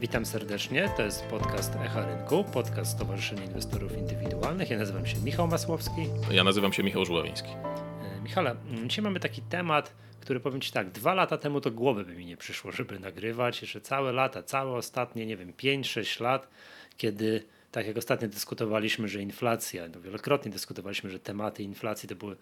[0.00, 4.70] Witam serdecznie, to jest podcast Echa Rynku, podcast Stowarzyszenia Inwestorów Indywidualnych.
[4.70, 6.06] Ja nazywam się Michał Masłowski.
[6.30, 7.48] Ja nazywam się Michał Żuławiński.
[7.48, 12.04] E, Michale, dzisiaj mamy taki temat, który powiem Ci tak, dwa lata temu to głowy
[12.04, 13.62] by mi nie przyszło, żeby nagrywać.
[13.62, 16.48] Jeszcze całe lata, całe ostatnie, nie wiem, 5-6 lat,
[16.96, 22.36] kiedy tak jak ostatnio dyskutowaliśmy, że inflacja, no wielokrotnie dyskutowaliśmy, że tematy inflacji to były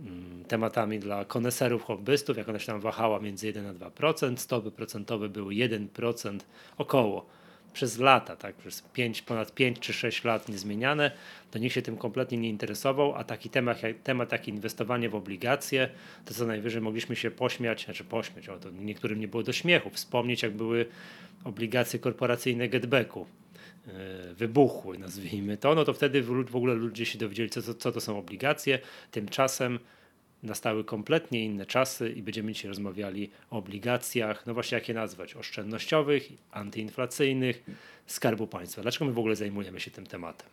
[0.00, 4.70] mm, tematami dla koneserów, hobbystów, jak ona się tam wahała między 1 a 2%, stopy
[4.70, 6.38] procentowe były 1%
[6.78, 7.26] około.
[7.72, 11.10] Przez lata, tak, przez 5, ponad 5 czy 6 lat niezmieniane,
[11.50, 15.88] to nikt się tym kompletnie nie interesował, a taki temat, temat taki inwestowanie w obligacje,
[16.24, 19.90] to co najwyżej mogliśmy się pośmiać, znaczy pośmiać, o to niektórym nie było do śmiechu,
[19.90, 20.86] wspomnieć jak były
[21.44, 23.26] obligacje korporacyjne Getbacku,
[24.34, 28.18] wybuchły, nazwijmy to, no to wtedy w ogóle ludzie się dowiedzieli, co, co to są
[28.18, 28.78] obligacje.
[29.10, 29.78] Tymczasem
[30.42, 35.36] nastały kompletnie inne czasy i będziemy dzisiaj rozmawiali o obligacjach, no właśnie jak je nazwać,
[35.36, 37.64] oszczędnościowych, antyinflacyjnych,
[38.06, 38.82] Skarbu Państwa.
[38.82, 40.48] Dlaczego my w ogóle zajmujemy się tym tematem?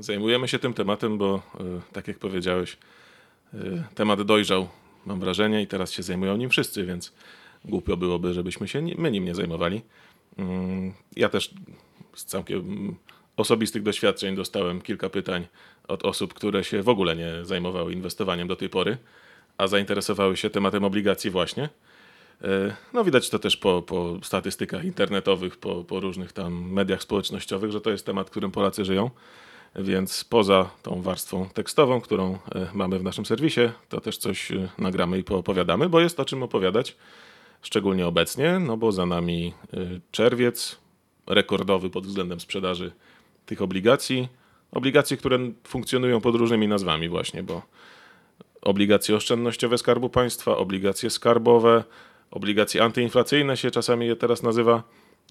[0.00, 2.76] Zajmujemy się tym tematem, bo e, tak jak powiedziałeś,
[3.54, 3.58] e,
[3.94, 4.68] temat dojrzał,
[5.06, 7.12] mam wrażenie, i teraz się zajmują nim wszyscy, więc
[7.64, 9.82] głupio byłoby, żebyśmy się my nim nie zajmowali.
[10.38, 11.54] Mm, ja też
[12.14, 12.94] z całkiem
[13.36, 15.46] osobistych doświadczeń dostałem kilka pytań
[15.88, 18.96] od osób, które się w ogóle nie zajmowały inwestowaniem do tej pory,
[19.58, 21.68] a zainteresowały się tematem obligacji właśnie.
[22.42, 27.70] E, no widać to też po, po statystykach internetowych, po, po różnych tam mediach społecznościowych,
[27.70, 29.10] że to jest temat, którym Polacy żyją.
[29.76, 34.68] Więc poza tą warstwą tekstową, którą e, mamy w naszym serwisie, to też coś e,
[34.78, 36.96] nagramy i poopowiadamy, bo jest o czym opowiadać,
[37.62, 39.54] szczególnie obecnie, no bo za nami
[40.10, 40.83] czerwiec,
[41.26, 42.92] rekordowy pod względem sprzedaży
[43.46, 44.28] tych obligacji.
[44.72, 47.62] Obligacje, które funkcjonują pod różnymi nazwami właśnie, bo
[48.62, 51.84] obligacje oszczędnościowe Skarbu Państwa, obligacje skarbowe,
[52.30, 54.82] obligacje antyinflacyjne się czasami je teraz nazywa,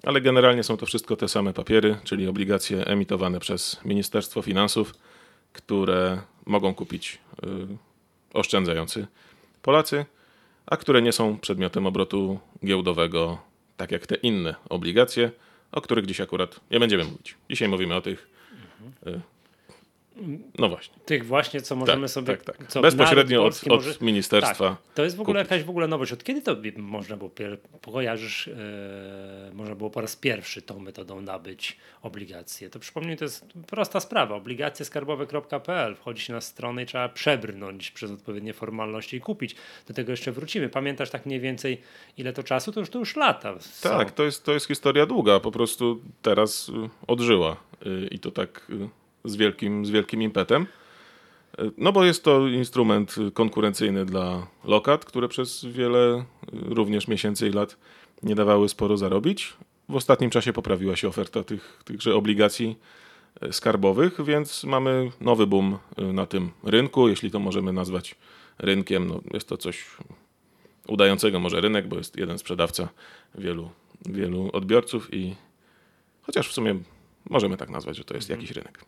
[0.04, 4.94] ale generalnie są to wszystko te same papiery, czyli obligacje emitowane przez Ministerstwo Finansów,
[5.54, 7.48] które mogą kupić y,
[8.34, 9.08] oszczędzający
[9.62, 10.06] Polacy,
[10.66, 13.38] a które nie są przedmiotem obrotu giełdowego,
[13.78, 15.32] tak jak te inne obligacje
[15.74, 17.36] o których dziś akurat nie będziemy mówić.
[17.50, 18.30] Dzisiaj mówimy o tych.
[20.60, 20.96] No właśnie.
[21.06, 22.38] Tych właśnie, co możemy tak, sobie.
[22.38, 22.82] Tak, tak.
[22.82, 23.94] Bezpośrednio od, od może...
[24.02, 24.70] ministerstwa.
[24.70, 24.94] Tak.
[24.96, 25.52] To jest w ogóle kupić.
[25.52, 26.12] jakaś w ogóle nowość.
[26.12, 27.32] Od kiedy to można było,
[27.92, 32.70] kojarzysz, yy, można było po raz pierwszy tą metodą nabyć obligacje?
[32.70, 34.36] To przypomnij, to jest prosta sprawa.
[34.36, 35.96] Obligacjeskarbowe.pl.
[35.96, 39.56] Wchodzi się na stronę i trzeba przebrnąć przez odpowiednie formalności i kupić.
[39.88, 40.70] Do tego jeszcze wrócimy.
[40.70, 41.82] Pamiętasz tak mniej więcej,
[42.18, 42.72] ile to czasu?
[42.72, 43.60] To już, to już lata.
[43.60, 43.90] Są.
[43.90, 45.40] Tak, to jest, to jest historia długa.
[45.40, 47.58] Po prostu teraz y, odżyła.
[47.86, 50.66] Y, I to tak y, z wielkim, z wielkim impetem.
[51.78, 57.78] No bo jest to instrument konkurencyjny dla lokat, które przez wiele również miesięcy i lat
[58.24, 59.54] nie dawały sporo zarobić.
[59.90, 62.76] W ostatnim czasie poprawiła się oferta tych, tychże obligacji
[63.42, 68.16] e, skarbowych, więc mamy nowy boom e, na tym rynku, jeśli to możemy nazwać
[68.60, 69.08] rynkiem.
[69.08, 69.86] No jest to coś
[70.88, 72.90] udającego może rynek, bo jest jeden sprzedawca,
[73.36, 73.70] wielu,
[74.06, 75.36] wielu odbiorców i
[76.22, 76.80] chociaż w sumie
[77.30, 78.42] możemy tak nazwać, że to jest mhm.
[78.42, 78.86] jakiś rynek.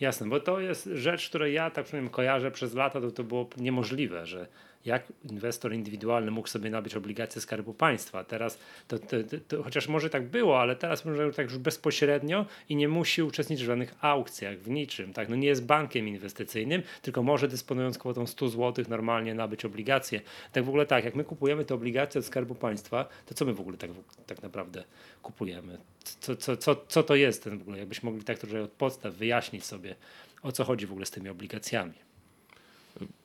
[0.00, 3.48] Jasne, bo to jest rzecz, której ja tak przynajmniej kojarzę przez lata, to, to było
[3.56, 4.46] niemożliwe, że
[4.84, 8.24] jak inwestor indywidualny mógł sobie nabyć obligacje Skarbu Państwa.
[8.24, 8.58] Teraz,
[8.88, 9.16] to, to,
[9.48, 13.64] to, chociaż może tak było, ale teraz może tak już bezpośrednio i nie musi uczestniczyć
[13.64, 15.12] w żadnych aukcjach, w niczym.
[15.12, 15.28] Tak?
[15.28, 20.20] No nie jest bankiem inwestycyjnym, tylko może dysponując kwotą 100 zł normalnie nabyć obligacje.
[20.52, 23.54] Tak w ogóle tak, jak my kupujemy te obligacje od Skarbu Państwa, to co my
[23.54, 23.90] w ogóle tak,
[24.26, 24.84] tak naprawdę
[25.22, 25.78] kupujemy?
[26.20, 27.78] Co, co, co, co to jest ten w ogóle?
[27.78, 29.94] Jakbyśmy mogli tak trochę od podstaw wyjaśnić sobie,
[30.42, 32.07] o co chodzi w ogóle z tymi obligacjami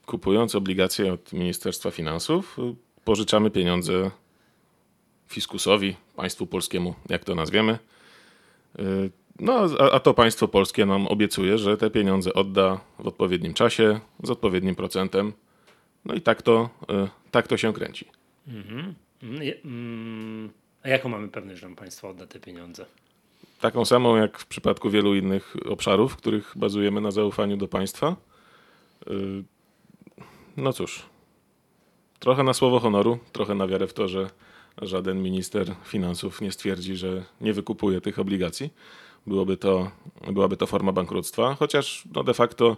[0.05, 2.57] kupując obligacje od Ministerstwa Finansów,
[3.05, 4.11] pożyczamy pieniądze
[5.27, 7.79] fiskusowi, państwu polskiemu, jak to nazwiemy.
[9.39, 14.29] No, a, to państwo polskie nam obiecuje, że te pieniądze odda w odpowiednim czasie, z
[14.29, 15.33] odpowiednim procentem.
[16.05, 16.69] No i tak to,
[17.31, 18.05] tak to się kręci.
[18.47, 18.93] Mhm.
[19.65, 20.49] Mm,
[20.83, 22.85] a jaką mamy pewność, że nam państwo odda te pieniądze?
[23.61, 28.15] Taką samą jak w przypadku wielu innych obszarów, w których bazujemy na zaufaniu do państwa.
[30.57, 31.03] No cóż,
[32.19, 34.29] trochę na słowo honoru, trochę na wiarę w to, że
[34.81, 38.69] żaden minister finansów nie stwierdzi, że nie wykupuje tych obligacji.
[39.27, 39.91] Byłoby to,
[40.31, 42.77] byłaby to forma bankructwa, chociaż no de facto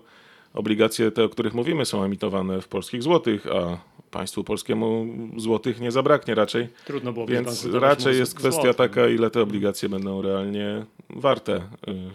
[0.54, 3.78] obligacje te, o których mówimy, są emitowane w polskich złotych, a
[4.12, 5.07] państwu polskiemu
[5.38, 6.68] złotych nie zabraknie raczej.
[6.86, 8.74] Trudno było Więc raczej jest kwestia złotym.
[8.74, 11.62] taka, ile te obligacje będą realnie warte y,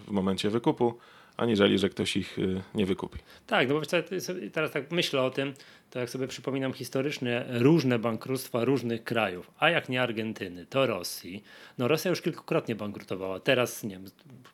[0.06, 0.94] w momencie wykupu
[1.40, 3.18] aniżeli, że ktoś ich y, nie wykupi.
[3.46, 3.80] Tak, no bo
[4.52, 5.54] teraz tak myślę o tym,
[5.90, 11.42] to jak sobie przypominam historycznie różne bankructwa różnych krajów, a jak nie Argentyny, to Rosji.
[11.78, 13.40] No Rosja już kilkukrotnie bankrutowała.
[13.40, 14.04] Teraz nie wiem,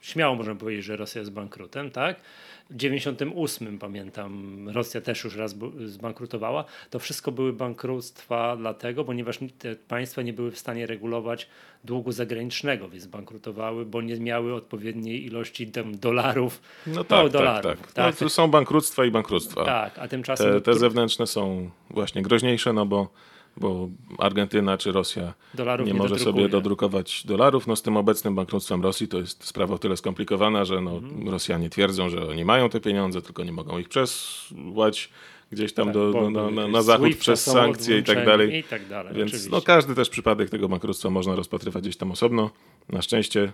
[0.00, 2.20] śmiało możemy powiedzieć, że Rosja jest bankrutem, tak?
[2.70, 5.54] W 98 pamiętam, Rosja też już raz
[5.84, 6.64] zbankrutowała.
[6.90, 11.48] To wszystko były bankructwa dlatego, ponieważ te państwa nie były w stanie regulować
[11.84, 16.60] długu zagranicznego, więc bankrutowały, bo nie miały odpowiedniej ilości tam dolarów.
[16.86, 17.92] No tak, no, dolarów, tak.
[17.92, 18.20] tak.
[18.20, 19.64] No, są bankructwa i bankructwa.
[19.64, 20.52] Tak, a tymczasem...
[20.52, 23.08] Te, te zewnętrzne są właśnie groźniejsze, no bo
[23.56, 23.88] bo
[24.18, 26.34] Argentyna czy Rosja Dolarów nie, nie może dodrukuje.
[26.34, 27.66] sobie dodrukować dolarów.
[27.66, 31.28] No z tym obecnym bankructwem Rosji to jest sprawa o tyle skomplikowana, że no, mhm.
[31.28, 35.10] Rosjanie twierdzą, że oni mają te pieniądze, tylko nie mogą ich przesłać
[35.52, 38.58] gdzieś tam tak, do, do, na, na, na zachód przez sankcje i tak dalej.
[38.58, 42.50] I tak dalej Więc no, każdy też przypadek tego bankructwa można rozpatrywać gdzieś tam osobno.
[42.88, 43.52] Na szczęście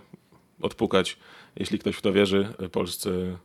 [0.61, 1.17] odpukać,
[1.55, 3.37] jeśli ktoś w to wierzy, Polsce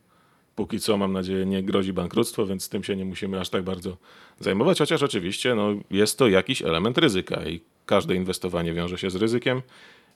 [0.58, 3.96] póki co mam nadzieję nie grozi bankructwo, więc tym się nie musimy aż tak bardzo
[4.40, 9.16] zajmować, chociaż oczywiście no, jest to jakiś element ryzyka i każde inwestowanie wiąże się z
[9.16, 9.62] ryzykiem.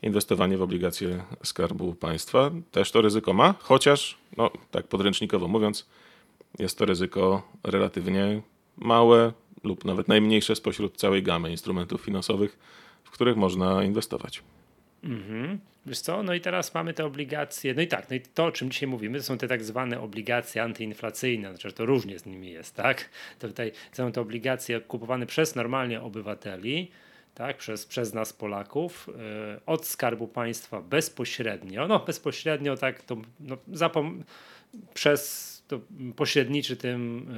[0.02, 5.88] Inwestowanie w obligacje Skarbu Państwa też to ryzyko ma, chociaż, no, tak podręcznikowo mówiąc,
[6.58, 8.42] jest to ryzyko relatywnie
[8.76, 9.32] małe
[9.64, 12.58] lub nawet najmniejsze spośród całej gamy instrumentów finansowych,
[13.04, 14.42] w których można inwestować.
[15.04, 15.58] Mhm.
[15.86, 18.52] Wiesz co, no i teraz mamy te obligacje, no i tak, no i to o
[18.52, 22.50] czym dzisiaj mówimy, to są te tak zwane obligacje antyinflacyjne, znaczy to różnie z nimi
[22.50, 23.08] jest, tak?
[23.38, 26.90] To tutaj są te obligacje kupowane przez normalnie obywateli,
[27.34, 33.56] tak, przez, przez nas Polaków, yy, od Skarbu Państwa bezpośrednio, no bezpośrednio tak, to no,
[34.94, 35.80] przez to
[36.16, 37.28] pośredniczy tym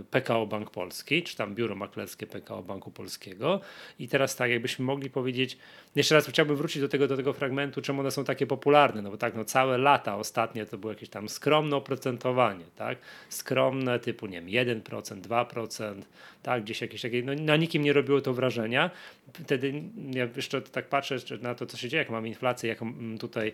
[0.00, 3.60] y, PKO Bank Polski, czy tam biuro maklerskie PKO Banku Polskiego.
[3.98, 5.58] I teraz tak, jakbyśmy mogli powiedzieć,
[5.96, 9.10] jeszcze raz chciałbym wrócić do tego, do tego fragmentu, czemu one są takie popularne, no
[9.10, 14.26] bo tak, no całe lata ostatnie to było jakieś tam skromne oprocentowanie, tak, skromne typu,
[14.26, 16.02] nie wiem, 1%, 2%,
[16.42, 18.90] tak, gdzieś jakieś takie, no na nikim nie robiło to wrażenia.
[19.32, 23.18] Wtedy ja jeszcze tak patrzę na to, co się dzieje, jak mamy inflację, jaką mm,
[23.18, 23.52] tutaj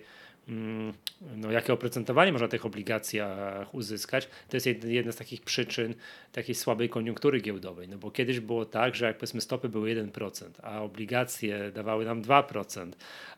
[1.37, 5.95] no, jakie oprocentowanie można tych obligacjach uzyskać, to jest jedna z takich przyczyn
[6.33, 7.89] takiej słabej koniunktury giełdowej.
[7.89, 12.23] No bo kiedyś było tak, że jak powiedzmy stopy były 1%, a obligacje dawały nam
[12.23, 12.93] 2%,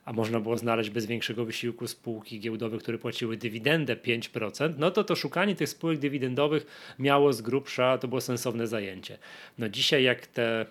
[0.05, 5.05] a można było znaleźć bez większego wysiłku spółki giełdowe, które płaciły dywidendę 5%, no to
[5.05, 9.19] to szukanie tych spółek dywidendowych miało z grubsza, to było sensowne zajęcie.
[9.58, 10.67] No dzisiaj jak te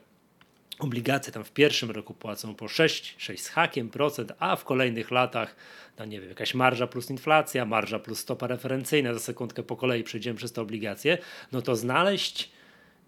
[0.80, 5.12] obligacje tam w pierwszym roku płacą po 6, 6 z hakiem procent, a w kolejnych
[5.12, 5.56] latach,
[6.00, 10.04] no nie wiem, jakaś marża plus inflacja, marża plus stopa referencyjna, za sekundkę po kolei
[10.04, 11.18] przejdziemy przez te obligacje,
[11.52, 12.52] no to znaleźć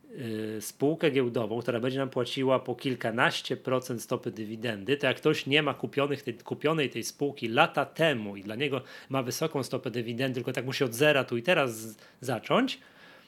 [0.09, 5.45] yy, spółkę giełdową, która będzie nam płaciła po kilkanaście procent stopy dywidendy, to jak ktoś
[5.45, 9.91] nie ma kupionych tej, kupionej tej spółki lata temu i dla niego ma wysoką stopę
[9.91, 12.79] dywidendy, tylko tak musi od zera tu i teraz z, zacząć,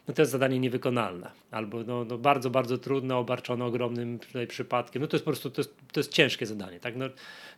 [0.09, 1.31] no to jest zadanie niewykonalne.
[1.51, 5.01] Albo no, no bardzo, bardzo trudne, obarczone ogromnym tutaj przypadkiem.
[5.01, 6.79] No to jest po prostu to jest, to jest ciężkie zadanie.
[6.79, 6.95] Tak?
[6.95, 7.05] No,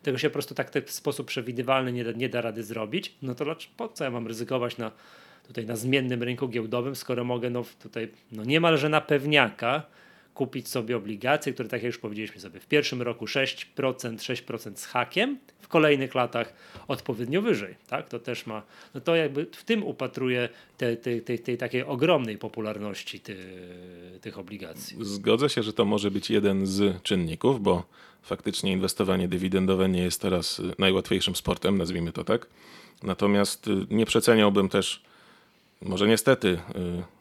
[0.02, 3.14] tego się po prostu tak, w sposób przewidywalny nie da, nie da rady zrobić.
[3.22, 3.44] No to
[3.76, 4.90] po co ja mam ryzykować na,
[5.46, 9.82] tutaj na zmiennym rynku giełdowym, skoro mogę no, tutaj no, niemalże na pewniaka
[10.34, 14.86] kupić sobie obligacje, które tak jak już powiedzieliśmy sobie w pierwszym roku 6%, 6% z
[14.86, 16.52] hakiem, w kolejnych latach
[16.88, 17.74] odpowiednio wyżej.
[17.86, 18.08] Tak?
[18.08, 18.62] To też ma,
[18.94, 20.48] no to jakby w tym upatruję
[20.78, 23.36] tej, tej, tej, tej takiej ogromnej popularności ty,
[24.20, 24.96] tych obligacji.
[25.00, 27.84] Zgodzę się, że to może być jeden z czynników, bo
[28.22, 32.46] faktycznie inwestowanie dywidendowe nie jest teraz najłatwiejszym sportem, nazwijmy to tak.
[33.02, 35.02] Natomiast nie przeceniałbym też
[35.82, 36.48] może niestety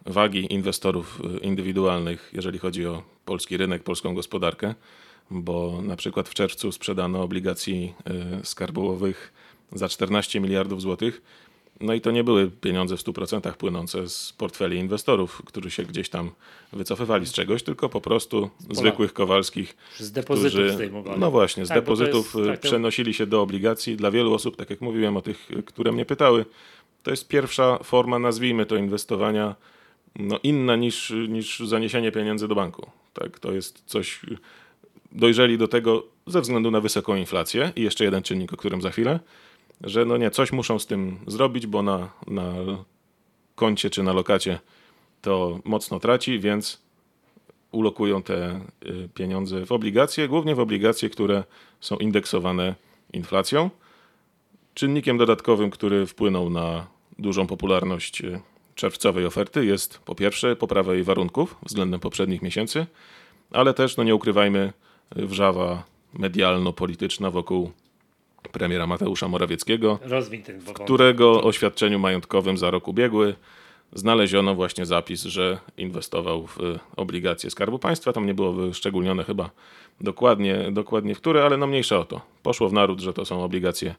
[0.08, 4.76] y, wagi inwestorów y, indywidualnych, jeżeli chodzi o polski rynek, polską gospodarkę,
[5.32, 7.94] bo na przykład w czerwcu sprzedano obligacji
[8.42, 9.34] y, skarbowych
[9.72, 11.22] za 14 miliardów złotych.
[11.82, 16.10] No i to nie były pieniądze w 100% płynące z portfeli inwestorów, którzy się gdzieś
[16.10, 16.32] tam
[16.74, 19.78] wycofywali z czegoś, tylko po prostu zwykłych Kowalskich.
[19.98, 21.20] Z depozytów którzy, zdejmowali.
[21.20, 23.96] No właśnie, z tak, depozytów jest, tak, przenosili się do obligacji.
[23.96, 26.46] Dla wielu osób, tak jak mówiłem o tych, które mnie pytały,
[27.04, 29.56] to jest pierwsza forma, nazwijmy to, inwestowania
[30.16, 32.92] no, inna niż, niż zaniesienie pieniędzy do banku.
[33.14, 34.20] Tak, to jest coś,
[35.12, 38.90] dojrzeli do tego ze względu na wysoką inflację i jeszcze jeden czynnik, o którym za
[38.90, 39.20] chwilę,
[39.82, 42.54] że no nie, coś muszą z tym zrobić, bo na, na
[43.56, 44.60] koncie czy na lokacie
[45.22, 46.82] to mocno traci, więc
[47.72, 51.44] ulokują te y, pieniądze w obligacje, głównie w obligacje, które
[51.80, 52.76] są indeksowane
[53.14, 53.70] inflacją.
[54.74, 56.88] Czynnikiem dodatkowym, który wpłynął na
[57.20, 58.42] dużą popularność e,
[58.76, 62.86] czerwcowej oferty jest po pierwsze poprawa jej warunków względem poprzednich miesięcy,
[63.52, 64.74] ale też, no nie ukrywajmy,
[65.16, 67.72] wrzawa medialno-polityczna wokół
[68.52, 70.00] premiera Mateusza Morawieckiego,
[70.60, 73.36] w którego oświadczeniu majątkowym za rok ubiegły
[73.94, 76.58] znaleziono właśnie zapis, że inwestował w
[76.96, 78.14] obligacje Skarbu Państwa.
[78.14, 79.50] Tam nie było wyszczególnione chyba
[80.02, 82.22] dokładnie, dokładnie w które, ale no mniejsza o to.
[82.44, 83.96] Poszło w naród, że to są obligacje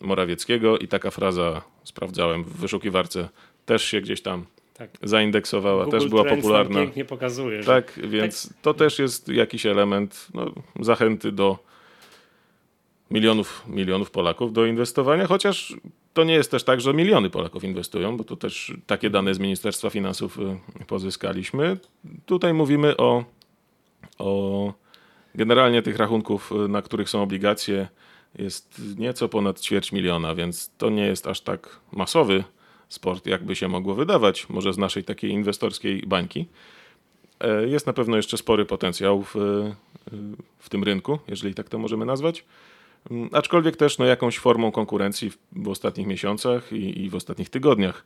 [0.00, 3.28] Morawieckiego i taka fraza, sprawdzałem w wyszukiwarce,
[3.66, 4.90] też się gdzieś tam tak.
[5.02, 6.80] zaindeksowała, Google też była Trends popularna.
[6.80, 7.64] pięknie pokazuje.
[7.64, 8.08] Tak, że...
[8.08, 8.56] więc tak.
[8.62, 11.58] to też jest jakiś element no, zachęty do
[13.10, 15.74] milionów, milionów Polaków do inwestowania, chociaż
[16.14, 19.38] to nie jest też tak, że miliony Polaków inwestują, bo tu też takie dane z
[19.38, 21.76] Ministerstwa Finansów y, pozyskaliśmy.
[22.26, 23.24] Tutaj mówimy o,
[24.18, 24.72] o
[25.34, 27.88] generalnie tych rachunków, y, na których są obligacje,
[28.38, 32.44] jest nieco ponad ćwierć miliona, więc to nie jest aż tak masowy
[32.88, 36.46] sport, jakby się mogło wydawać, może z naszej takiej inwestorskiej bańki.
[37.40, 39.74] E, jest na pewno jeszcze spory potencjał w, y,
[40.58, 42.44] w tym rynku, jeżeli tak to możemy nazwać.
[43.10, 47.50] Mm, aczkolwiek też no, jakąś formą konkurencji w, w ostatnich miesiącach i, i, w ostatnich
[47.50, 48.04] tygodniach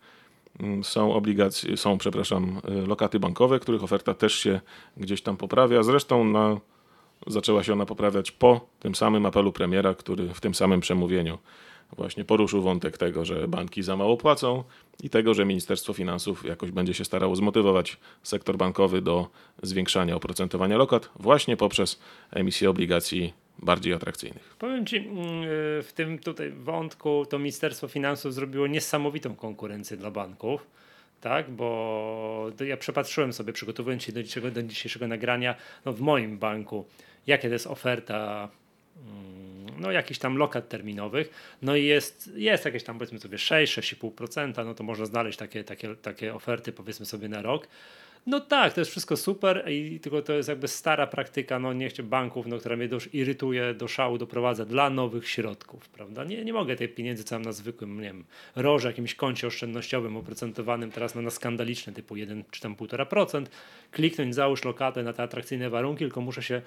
[0.61, 4.61] mm, są obligacje, są, przepraszam, y, lokaty bankowe, których oferta też się
[4.97, 5.83] gdzieś tam poprawia.
[5.83, 6.61] Zresztą na,
[7.27, 11.39] zaczęła się ona poprawiać po tym samym apelu premiera, który w tym samym przemówieniu
[11.97, 14.65] właśnie poruszył wątek tego, że banki za mało płacą
[15.03, 19.29] i tego, że Ministerstwo Finansów jakoś będzie się starało zmotywować sektor bankowy do
[19.63, 24.57] zwiększania oprocentowania lokat właśnie poprzez emisję obligacji bardziej atrakcyjnych.
[24.59, 25.15] Powiem Ci, mm,
[25.83, 30.67] w tym tutaj wątku to Ministerstwo Finansów zrobiło niesamowitą konkurencję dla banków.
[31.25, 35.55] Tak, bo ja przepatrzyłem sobie, przygotowując się do dzisiejszego, do dzisiejszego nagrania,
[35.85, 36.87] no w moim banku,
[37.27, 38.49] jakie to jest oferta
[38.97, 43.79] mm, no jakichś tam lokat terminowych, no i jest, jest jakieś tam powiedzmy sobie 6,
[43.79, 47.69] 6,5%, no to można znaleźć takie, takie, takie oferty powiedzmy sobie na rok.
[48.27, 52.03] No tak, to jest wszystko super, i tylko to jest jakby stara praktyka, no niech
[52.03, 56.25] banków, no, która mnie już irytuje, do szału doprowadza dla nowych środków, prawda?
[56.25, 58.25] Nie, nie mogę tej pieniędzy, co mam na zwykłym, nie wiem,
[58.57, 63.47] roże, jakimś koncie oszczędnościowym oprocentowanym teraz no, na skandaliczne typu 1 czy tam 1,5%,
[63.91, 66.63] kliknąć, załóż lokatę na te atrakcyjne warunki, tylko muszę się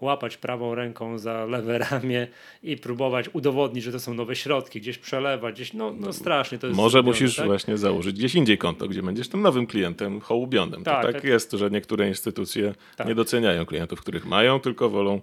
[0.00, 2.28] łapać prawą ręką za lewe ramię
[2.62, 6.66] i próbować udowodnić, że to są nowe środki, gdzieś przelewać, gdzieś, no, no strasznie to
[6.66, 6.76] jest.
[6.76, 7.46] Może musisz tak?
[7.46, 10.84] właśnie założyć gdzieś indziej konto, gdzie będziesz tym nowym klientem hołubionym.
[10.84, 13.06] Tak, to tak, tak jest, że niektóre instytucje tak.
[13.06, 15.20] nie doceniają klientów, których mają, tylko wolą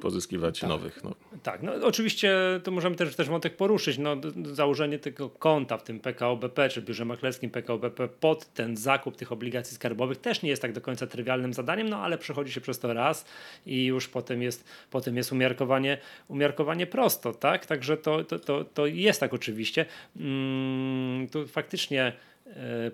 [0.00, 0.68] pozyskiwać tak.
[0.68, 1.04] nowych.
[1.04, 1.14] No.
[1.42, 3.98] Tak, no oczywiście to możemy też, też wątek poruszyć.
[3.98, 4.16] No,
[4.52, 9.16] założenie tego konta w tym PKO BP, czy biurze maklerskim PKO BP pod ten zakup
[9.16, 12.60] tych obligacji skarbowych też nie jest tak do końca trywialnym zadaniem, no ale przechodzi się
[12.60, 13.24] przez to raz
[13.66, 17.66] i już potem jest, potem jest umiarkowanie, umiarkowanie prosto, tak?
[17.66, 19.86] Także to, to, to, to jest tak oczywiście.
[20.16, 22.12] Mm, tu faktycznie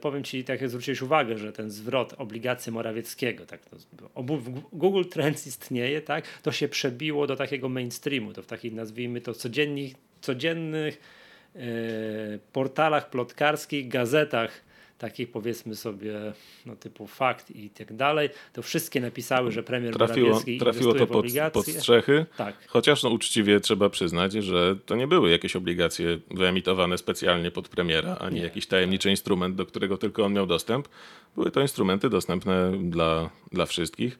[0.01, 3.77] powiem Ci, tak jak zwróciłeś uwagę, że ten zwrot obligacji Morawieckiego, tak, to,
[4.73, 9.35] Google Trends istnieje, tak, to się przebiło do takiego mainstreamu, to w takich nazwijmy to
[9.35, 11.01] codziennych, codziennych
[11.57, 11.61] e,
[12.53, 14.65] portalach plotkarskich, gazetach
[14.99, 16.33] takich powiedzmy sobie
[16.67, 21.07] no, typu fakt i tak dalej, to wszystkie napisały, że premier trafiło, Morawiecki trafiło to
[21.07, 22.55] pod, pod strzechy, tak.
[22.69, 28.17] chociaż no, uczciwie trzeba przyznać, że to nie były jakieś obligacje wyemitowane specjalnie pod premiera,
[28.17, 28.43] ani nie.
[28.43, 30.89] jakiś tajemniczy instrument, do którego tylko on miał dostęp.
[31.35, 34.19] Były to instrumenty dostępne dla, dla wszystkich.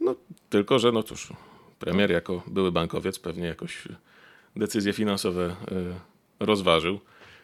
[0.00, 0.14] No,
[0.50, 1.32] tylko, że no cóż,
[1.78, 3.88] premier jako były bankowiec pewnie jakoś
[4.56, 5.56] decyzje finansowe
[6.40, 7.00] y, rozważył.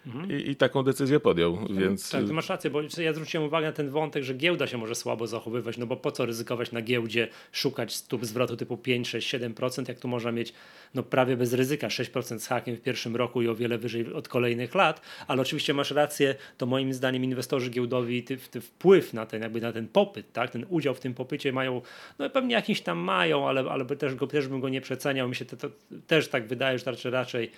[0.07, 0.31] Mhm.
[0.31, 2.11] I, I, taką decyzję podjął, więc...
[2.11, 5.27] Tak, masz rację, bo ja zwróciłem uwagę na ten wątek, że giełda się może słabo
[5.27, 9.89] zachowywać, no bo po co ryzykować na giełdzie, szukać stóp zwrotu typu 5, 6, 7%,
[9.89, 10.53] jak tu można mieć
[10.95, 14.29] no prawie bez ryzyka 6% z hakiem w pierwszym roku i o wiele wyżej od
[14.29, 19.27] kolejnych lat, ale oczywiście masz rację, to moim zdaniem inwestorzy giełdowi ty, ty wpływ na
[19.27, 21.83] ten, jakby na ten popyt, tak, ten udział w tym popycie mają,
[22.19, 25.37] no pewnie jakiś tam mają, ale, ale też, go, też bym go nie przeceniał, mi
[25.37, 25.69] się to, to
[26.07, 27.51] też tak wydaje, że raczej, raczej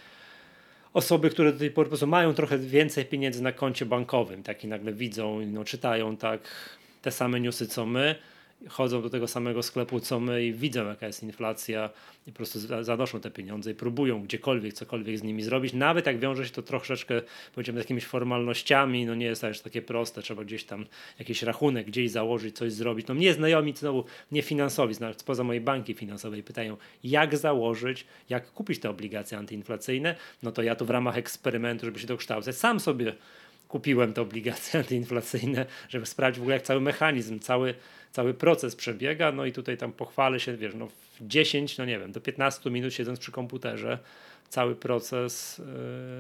[0.93, 4.65] osoby, które do tej pory po prostu mają trochę więcej pieniędzy na koncie bankowym, tak
[4.65, 6.41] i nagle widzą, no, czytają tak
[7.03, 8.15] te same newsy co my,
[8.69, 11.91] chodzą do tego samego sklepu co my i widzą jaka jest inflacja
[12.27, 15.73] i po prostu zanoszą te pieniądze i próbują gdziekolwiek, cokolwiek z nimi zrobić.
[15.73, 17.23] Nawet jak wiąże się to troszeczkę,
[17.55, 20.87] powiedziałbym, z jakimiś formalnościami, no nie jest też takie proste, trzeba gdzieś tam
[21.19, 23.07] jakiś rachunek gdzieś założyć, coś zrobić.
[23.07, 28.81] No mnie znajomi znowu nie finansowi, spoza mojej banki finansowej pytają, jak założyć, jak kupić
[28.81, 33.13] te obligacje antyinflacyjne, no to ja tu w ramach eksperymentu, żeby się dokształcać, sam sobie
[33.77, 37.75] kupiłem te obligacje antyinflacyjne, żeby sprawdzić w ogóle jak cały mechanizm, cały
[38.13, 41.99] cały proces przebiega, no i tutaj tam pochwalę się, wiesz, no w 10, no nie
[41.99, 43.99] wiem, do 15 minut siedząc przy komputerze
[44.49, 45.63] cały proces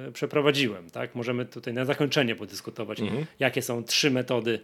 [0.07, 1.15] yy, przeprowadziłem, tak?
[1.15, 3.27] Możemy tutaj na zakończenie podyskutować, mhm.
[3.39, 4.61] jakie są trzy metody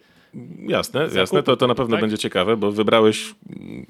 [0.68, 2.00] Jasne, Zakupu, jasne, to, to na pewno tak?
[2.00, 3.34] będzie ciekawe, bo wybrałeś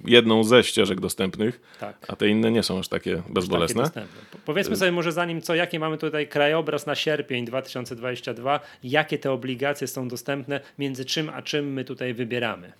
[0.04, 2.06] jedną ze ścieżek dostępnych, Tak.
[2.08, 3.82] a te inne nie są aż takie bezbolesne.
[3.82, 4.20] Takie dostępne.
[4.32, 9.32] Po- Powiedzmy sobie może zanim co, jaki mamy tutaj krajobraz na sierpień 2022, jakie te
[9.32, 12.72] obligacje są dostępne, między czym a czym my tutaj wybieramy.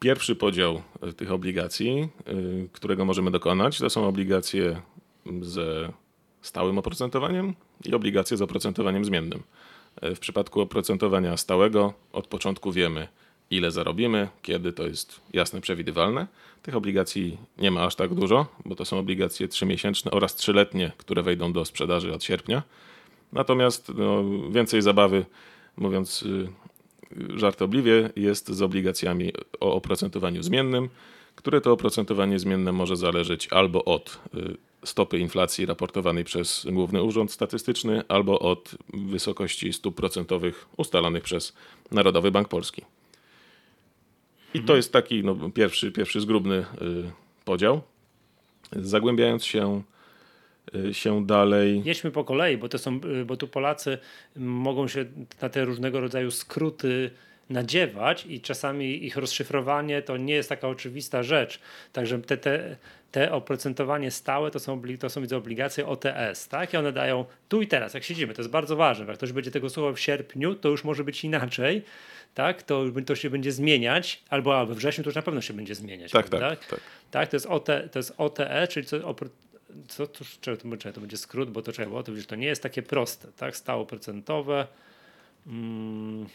[0.00, 4.80] Pierwszy podział e, tych obligacji, y, którego możemy dokonać, to są obligacje
[5.40, 5.92] ze
[6.42, 7.54] stałym oprocentowaniem
[7.84, 9.42] i obligacje z oprocentowaniem zmiennym.
[10.00, 13.08] E, W przypadku oprocentowania stałego od początku wiemy,
[13.50, 16.26] ile zarobimy, kiedy to jest jasne, przewidywalne.
[16.62, 21.22] Tych obligacji nie ma aż tak dużo, bo to są obligacje trzymiesięczne oraz trzyletnie, które
[21.22, 22.62] wejdą do sprzedaży od sierpnia.
[23.32, 25.24] Natomiast no, więcej zabawy,
[25.76, 26.48] mówiąc y,
[27.38, 30.88] żartobliwie, jest z obligacjami o oprocentowaniu zmiennym,
[31.34, 37.32] które to oprocentowanie zmienne może zależeć albo od y, stopy inflacji raportowanej przez Główny Urząd
[37.32, 41.52] Statystyczny, albo od wysokości stóp procentowych ustalanych przez
[41.90, 42.82] Narodowy Bank Polski.
[44.54, 46.64] I to jest taki no, pierwszy, pierwszy zgrubny y,
[47.44, 47.80] podział.
[48.72, 49.82] Zagłębiając się,
[50.74, 51.82] y, się dalej.
[51.84, 53.98] Jedźmy po kolei, bo, to są, y, bo tu Polacy
[54.36, 55.04] mogą się
[55.42, 57.10] na te różnego rodzaju skróty
[57.50, 61.60] nadziewać i czasami ich rozszyfrowanie to nie jest taka oczywista rzecz.
[61.92, 62.76] Także te, te,
[63.12, 66.74] te oprocentowanie stałe to są, to są widzę, obligacje OTS, tak?
[66.74, 69.06] I one dają tu i teraz, jak siedzimy, to jest bardzo ważne.
[69.06, 71.82] Jak ktoś będzie tego słuchał w sierpniu, to już może być inaczej,
[72.34, 72.62] tak?
[72.62, 75.74] To, to się będzie zmieniać, albo a we wrześniu to już na pewno się będzie
[75.74, 76.12] zmieniać.
[76.12, 76.80] Tak, tak, tak.
[77.10, 79.14] Tak, to jest, OT, to jest OTE, czyli co,
[79.88, 82.46] co to, czekaj, to, czekaj, to będzie skrót, bo to, czekaj, bo to, to nie
[82.46, 83.56] jest takie proste, tak?
[83.56, 84.66] Stałoprocentowe.
[85.46, 86.26] Mm,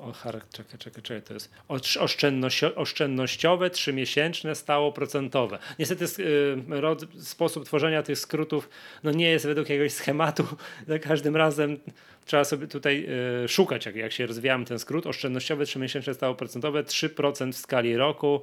[0.00, 0.12] o,
[0.52, 5.58] czekaj, czekaj, czekaj, to jest osz- oszczędnościo- oszczędnościowe, trzymiesięczne, stałoprocentowe.
[5.78, 8.68] Niestety y, sposób tworzenia tych skrótów
[9.02, 10.44] no nie jest według jakiegoś schematu.
[10.88, 11.78] Za każdym razem
[12.26, 13.06] trzeba sobie tutaj
[13.44, 15.06] y, szukać, jak, jak się rozwijamy ten skrót.
[15.06, 18.42] Oszczędnościowe, trzymiesięczne, stałoprocentowe, 3% w skali roku.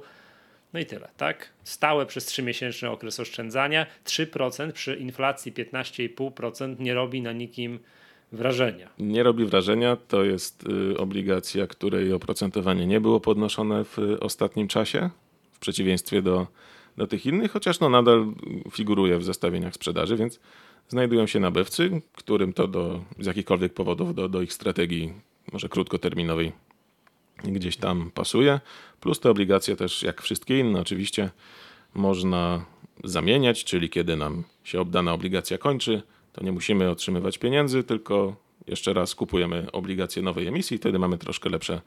[0.72, 1.48] No i tyle, tak?
[1.64, 7.78] Stałe przez 3-miesięczny okres oszczędzania, 3% przy inflacji 15,5% nie robi na nikim
[8.32, 8.88] wrażenia.
[8.98, 9.96] Nie robi wrażenia.
[9.96, 15.10] To jest y, obligacja, której oprocentowanie nie było podnoszone w y, ostatnim czasie,
[15.52, 16.46] w przeciwieństwie do,
[16.96, 18.26] do tych innych, chociaż no, nadal
[18.70, 20.40] figuruje w zestawieniach sprzedaży, więc
[20.88, 25.12] znajdują się nabywcy, którym to do, z jakichkolwiek powodów do, do ich strategii,
[25.52, 26.52] może krótkoterminowej,
[27.44, 28.60] gdzieś tam pasuje.
[29.00, 31.30] Plus te obligacje też, jak wszystkie inne, oczywiście
[31.94, 32.64] można
[33.04, 36.02] zamieniać, czyli kiedy nam się obdana obligacja kończy,
[36.38, 41.18] to nie musimy otrzymywać pieniędzy, tylko jeszcze raz kupujemy obligacje nowej emisji i wtedy mamy
[41.18, 41.80] troszkę lepsze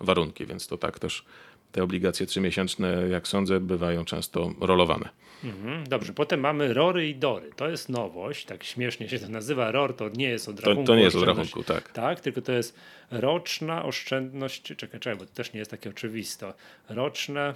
[0.00, 1.24] warunki, więc to tak też
[1.72, 5.08] te obligacje trzymiesięczne, jak sądzę, bywają często rolowane.
[5.44, 7.50] Mhm, dobrze, potem mamy RORy i DORy.
[7.56, 9.70] To jest nowość, tak śmiesznie się to nazywa.
[9.70, 10.86] ROR to nie jest od To, rachunku.
[10.86, 11.92] to nie jest od rachunku, tak.
[11.92, 12.74] Tak, tylko to jest
[13.10, 14.62] roczna oszczędność.
[14.62, 16.52] Czekaj, czekaj, bo to też nie jest takie oczywiste.
[16.88, 17.54] Roczne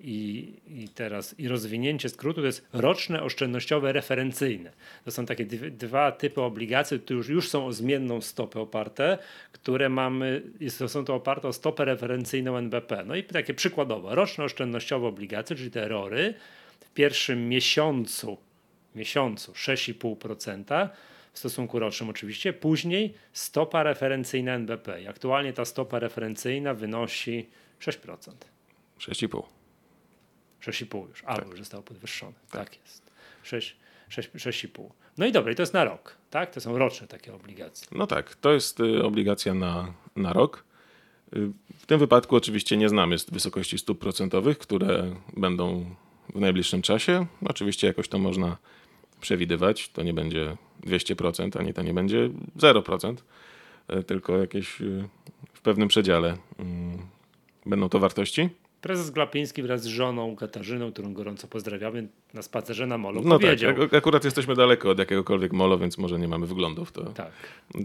[0.00, 4.72] i, i teraz i rozwinięcie skrótu to jest roczne oszczędnościowe referencyjne.
[5.04, 9.18] To są takie dwa typy obligacji, które już, już są o zmienną stopę oparte,
[9.52, 10.42] które mamy,
[10.78, 13.04] to są to oparte o stopę referencyjną NBP.
[13.04, 16.34] No i takie przykładowo, roczne oszczędnościowe obligacje, czyli te RORy,
[16.80, 18.38] w pierwszym miesiącu,
[18.94, 20.88] miesiącu 6,5%,
[21.32, 25.02] w stosunku rocznym oczywiście, później stopa referencyjna NBP.
[25.02, 27.48] I aktualnie ta stopa referencyjna wynosi
[27.80, 28.32] 6%.
[28.98, 29.57] 6,5.
[30.62, 32.32] 6,5 już, albo już zostało podwyższone.
[32.50, 33.02] Tak, jest.
[33.42, 33.76] 6,
[34.08, 34.88] 6, 6,5.
[35.18, 36.50] No i dobra, i to jest na rok, tak?
[36.54, 37.88] To są roczne takie obligacje.
[37.92, 40.64] No tak, to jest y, obligacja na, na rok.
[41.36, 45.94] Y, W tym wypadku oczywiście nie znamy wysokości stóp procentowych, które będą
[46.34, 47.26] w najbliższym czasie.
[47.46, 48.56] Oczywiście jakoś to można
[49.20, 49.88] przewidywać.
[49.88, 53.16] To nie będzie 200%, ani to nie będzie 0%,
[53.90, 54.76] y, tylko jakieś
[55.52, 56.36] w pewnym przedziale
[57.66, 58.48] będą to wartości.
[58.80, 63.40] Prezes Glapiński wraz z żoną Katarzyną, którą gorąco pozdrawiamy, na spacerze na molu No tak,
[63.46, 63.70] powiedział.
[63.82, 66.92] ak- akurat jesteśmy daleko od jakiegokolwiek molo, więc może nie mamy wglądów.
[66.92, 67.30] To, tak.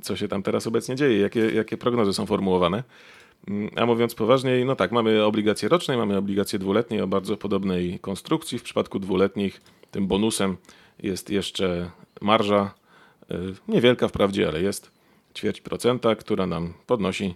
[0.01, 2.83] co się tam teraz obecnie dzieje, jakie, jakie prognozy są formułowane.
[3.47, 7.99] Mm, A mówiąc poważniej, no tak, mamy obligacje roczne, mamy obligacje dwuletnie o bardzo podobnej
[7.99, 8.59] konstrukcji.
[8.59, 10.57] W przypadku dwuletnich tym bonusem
[11.03, 12.73] jest jeszcze marża,
[13.31, 13.35] y,
[13.67, 14.91] niewielka wprawdzie, ale jest
[15.35, 17.35] ćwierć procenta, która nam podnosi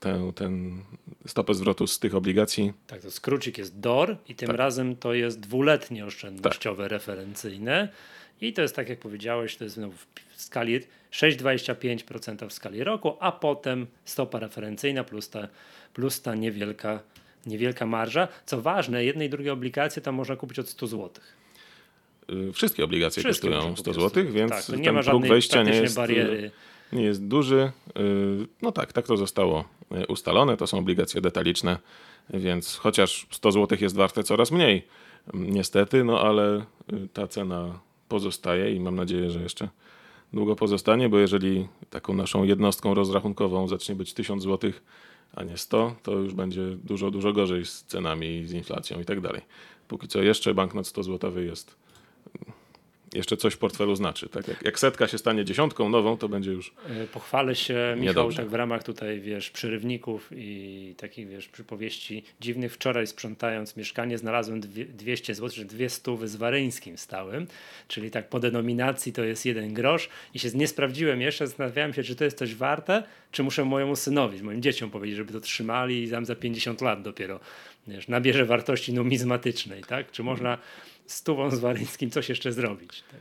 [0.00, 0.82] tę, ten
[1.26, 2.72] stopę zwrotu z tych obligacji.
[2.86, 4.56] Tak, to skrócik jest DOR i tym Tak.
[4.56, 7.88] razem to jest dwuletnie oszczędnościowe referencyjne.
[8.40, 10.80] I to jest tak jak powiedziałeś, to jest w skali
[11.12, 15.48] 6,25% w skali roku, a potem stopa referencyjna plus ta,
[15.94, 17.00] plus ta niewielka,
[17.46, 18.28] niewielka marża.
[18.46, 21.10] Co ważne, jednej i drugiej obligacje tam można kupić od 100 zł.
[22.30, 25.30] Y, Wszystkie obligacje Wszystkie kosztują można 100 kupić od zł, więc tak, nie ma żadnej
[25.30, 26.50] wejścia nie jest, y, bariery.
[26.92, 27.72] Nie jest duży.
[27.98, 29.64] Y, no tak, tak to zostało
[30.02, 30.56] y, ustalone.
[30.56, 31.78] To są obligacje detaliczne,
[32.30, 34.86] więc chociaż 100 zł jest warte coraz mniej,
[35.34, 36.64] niestety, no ale
[37.12, 39.68] ta cena pozostaje i mam nadzieję, że jeszcze
[40.32, 44.72] długo pozostanie, bo jeżeli taką naszą jednostką rozrachunkową zacznie być 1000 zł,
[45.34, 49.20] a nie 100, to już będzie dużo, dużo gorzej z cenami, z inflacją i tak
[49.20, 49.42] dalej.
[49.88, 51.76] Póki co jeszcze banknot 100 złotowy jest
[53.18, 54.28] jeszcze coś w portfelu znaczy.
[54.28, 54.48] Tak?
[54.48, 56.72] Jak, jak, setka się stanie dziesiątką nową, to będzie już.
[56.88, 58.36] E, pochwalę się, Michał, niedobrze.
[58.36, 62.72] tak w ramach tutaj, wiesz, przerywników i takich, wiesz, przypowieści dziwnych.
[62.72, 67.46] Wczoraj sprzątając mieszkanie, znalazłem dwie, 200 zł, czy dwie stówy z waryńskim stałym,
[67.88, 72.02] czyli tak po denominacji to jest jeden grosz i się nie sprawdziłem jeszcze, zastanawiałem się,
[72.02, 73.02] czy to jest coś warte,
[73.32, 77.02] czy muszę mojemu synowi, moim dzieciom powiedzieć, żeby to trzymali i tam za 50 lat
[77.02, 77.40] dopiero
[77.88, 80.10] wiesz, nabierze wartości numizmatycznej, tak?
[80.10, 80.58] Czy można
[81.12, 83.04] stówą z Waryńskim coś jeszcze zrobić.
[83.10, 83.20] Tak.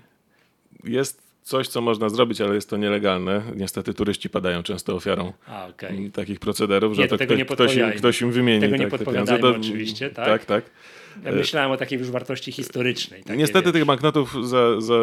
[0.90, 3.44] Jest coś, co można zrobić, ale jest to nielegalne.
[3.56, 6.12] Niestety turyści padają często ofiarą A, okay.
[6.14, 8.62] takich procederów, że nie, to, to ktoś, im, ktoś im wymieni.
[8.62, 10.26] Tego nie tak, podpowiadajmy oczywiście, tak?
[10.26, 10.66] Tak, tak.
[11.26, 13.24] Ja myślałem o takiej już wartości historycznej.
[13.38, 13.74] Niestety wiesz.
[13.74, 14.98] tych banknotów za, za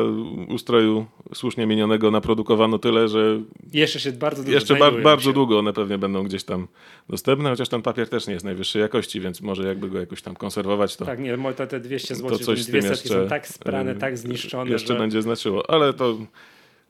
[0.48, 3.40] ustroju słusznie minionego naprodukowano tyle, że
[3.72, 5.32] jeszcze się bardzo długo Jeszcze bar bardzo się.
[5.32, 6.68] długo one pewnie będą gdzieś tam
[7.08, 10.36] dostępne, chociaż ten papier też nie jest najwyższej jakości, więc może jakby go jakoś tam
[10.36, 13.94] konserwować, to Tak, nie, to te 200 zł, to coś 200 jeszcze, są tak sprane,
[13.94, 14.98] tak zniszczone, Jeszcze że...
[14.98, 16.16] będzie znaczyło, ale to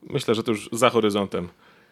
[0.02, 1.48] myślę, że to już za horyzontem.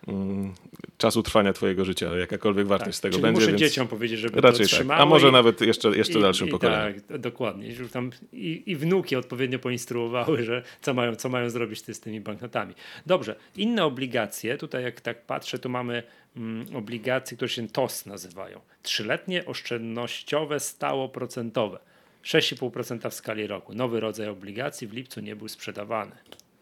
[0.09, 0.55] Mm,
[0.99, 3.41] czasu trwania twojego życia, jakakolwiek wartość tak, z tego czyli będzie.
[3.41, 5.01] Muszę więc dzieciom powiedzieć, żeby raczej to tak.
[5.01, 7.01] A może i, nawet jeszcze, jeszcze i, dalszym i, pokoleniom.
[7.01, 7.69] Tak, dokładnie.
[7.93, 12.75] Tam i, I wnuki odpowiednio poinstruowały, że co mają, co mają zrobić z tymi banknotami.
[13.07, 16.03] Dobrze, inne obligacje, tutaj jak tak patrzę, tu mamy
[16.37, 18.61] mm, obligacje, które się TOS nazywają.
[18.83, 21.79] Trzyletnie oszczędnościowe stałoprocentowe.
[22.25, 23.75] 6,5% w skali roku.
[23.75, 26.13] Nowy rodzaj obligacji w lipcu nie był sprzedawany.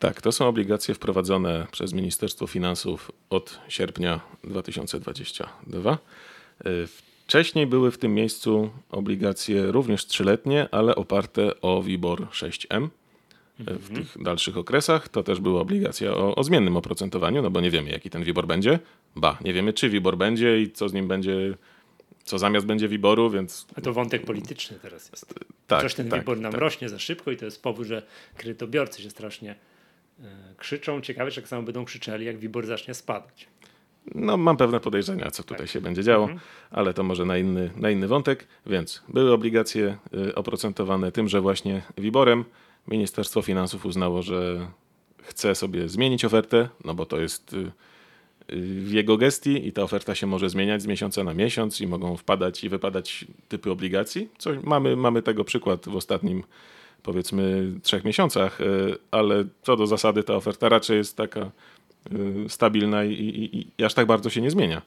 [0.00, 5.92] Tak, to są obligacje wprowadzone przez Ministerstwo Finansów od sierpnia 2022.
[5.92, 5.98] E,
[7.26, 12.84] wcześniej były w tym miejscu obligacje również trzyletnie, ale oparte o WIBOR 6M.
[12.84, 13.94] E, w mhm.
[13.94, 17.90] tych dalszych okresach to też była obligacja o, o zmiennym oprocentowaniu, no bo nie wiemy,
[17.90, 18.78] jaki ten WIBOR będzie.
[19.16, 21.54] Ba, nie wiemy, czy WIBOR będzie i co z nim będzie
[22.24, 23.66] co zamiast będzie wiboru, więc...
[23.76, 25.34] A to wątek polityczny teraz jest.
[25.66, 26.60] Tak, Coś ten tak, wibor nam tak.
[26.60, 28.02] rośnie za szybko i to jest powód, że
[28.36, 29.54] kredytobiorcy się strasznie
[30.56, 31.00] krzyczą.
[31.00, 33.48] Ciekawe, czy tak samo będą krzyczeli, jak WIBOR zacznie spadać.
[34.14, 35.68] No, mam pewne podejrzenia, co tutaj tak.
[35.68, 36.40] się będzie działo, mhm.
[36.70, 38.46] ale to może na inny, na inny wątek.
[38.66, 39.96] Więc były obligacje
[40.28, 42.44] y, oprocentowane tymże właśnie WIBORem.
[42.88, 44.66] Ministerstwo Finansów uznało, że
[45.22, 47.72] chce sobie zmienić ofertę, no bo to jest y,
[48.48, 52.16] w jego gestii i ta oferta się może zmieniać z miesiąca na miesiąc i mogą
[52.16, 54.28] wpadać i wypadać typy obligacji.
[54.38, 56.42] Co mamy, mamy tego przykład w ostatnim
[57.02, 58.64] powiedzmy trzech miesiącach, e,
[59.10, 61.50] ale co do zasady ta oferta raczej jest taka e,
[62.48, 64.82] stabilna i, i, i aż tak bardzo się nie zmienia.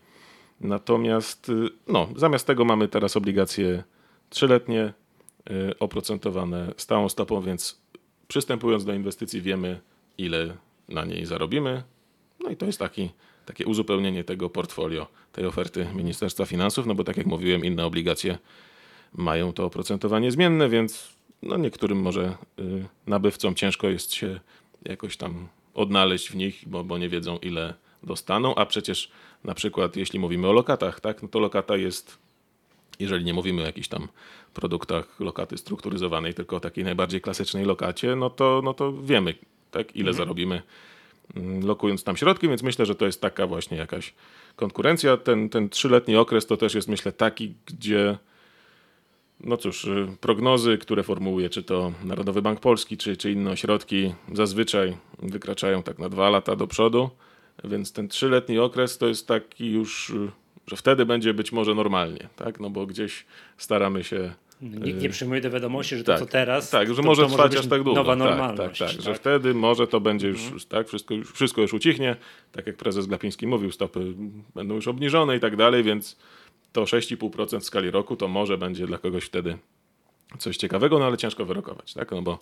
[0.62, 1.54] Natomiast e,
[1.88, 3.84] no, zamiast tego mamy teraz obligacje
[4.30, 4.93] trzyletnie,
[5.80, 7.82] oprocentowane stałą stopą, więc
[8.28, 9.80] przystępując do inwestycji wiemy,
[10.17, 10.58] ile
[10.89, 11.84] na niej zarobimy.
[12.39, 13.10] No i to jest taki,
[13.45, 18.38] takie uzupełnienie tego portfolio, tej oferty Ministerstwa Finansów, no bo tak jak mówiłem, inne obligacje
[19.13, 24.39] mają to oprocentowanie zmienne, więc no niektórym może y, nabywcom ciężko jest się
[24.86, 29.12] jakoś tam odnaleźć w nich, bo, bo nie wiedzą ile dostaną, a przecież
[29.43, 32.17] na przykład jeśli mówimy o lokatach, tak, no to lokata jest,
[32.99, 34.08] jeżeli nie mówimy o jakichś tam
[34.53, 39.36] produktach lokaty strukturyzowanej, tylko o takiej najbardziej klasycznej lokacie, no to, no to wiemy,
[39.71, 40.17] tak, ile mhm.
[40.17, 40.62] zarobimy
[41.36, 44.13] mm, lokując tam środki, więc myślę, że to jest taka właśnie jakaś
[44.56, 45.17] konkurencja.
[45.17, 48.17] Ten, ten trzyletni okres to też jest myślę taki, gdzie
[49.43, 54.13] no cóż, y, prognozy, które formułuje czy to Narodowy Bank Polski, czy, czy inne ośrodki,
[54.34, 57.10] zazwyczaj wykraczają tak na dwa lata do przodu,
[57.63, 60.32] więc ten trzyletni okres to jest taki już, y,
[60.67, 62.60] że wtedy będzie być może normalnie, tak?
[62.60, 63.25] No bo gdzieś
[63.58, 66.69] staramy się Nikt nie y, przyjmuje do wiadomości, że to tak, co teraz.
[66.69, 67.99] Tak, że to, może to trwać może aż tak długo.
[67.99, 68.79] Nowa normalność.
[68.79, 70.60] Tak, tak, tak, że wtedy może to będzie już, mhm.
[70.69, 72.15] tak, wszystko, wszystko już ucichnie.
[72.51, 73.99] Tak jak prezes Glapiński mówił, stopy
[74.56, 76.17] będą już obniżone i tak dalej, więc
[76.73, 79.57] to 6,5% w skali roku to może będzie dla kogoś wtedy
[80.39, 82.12] coś ciekawego, no ale ciężko wyrokować, tak?
[82.12, 82.39] No bo,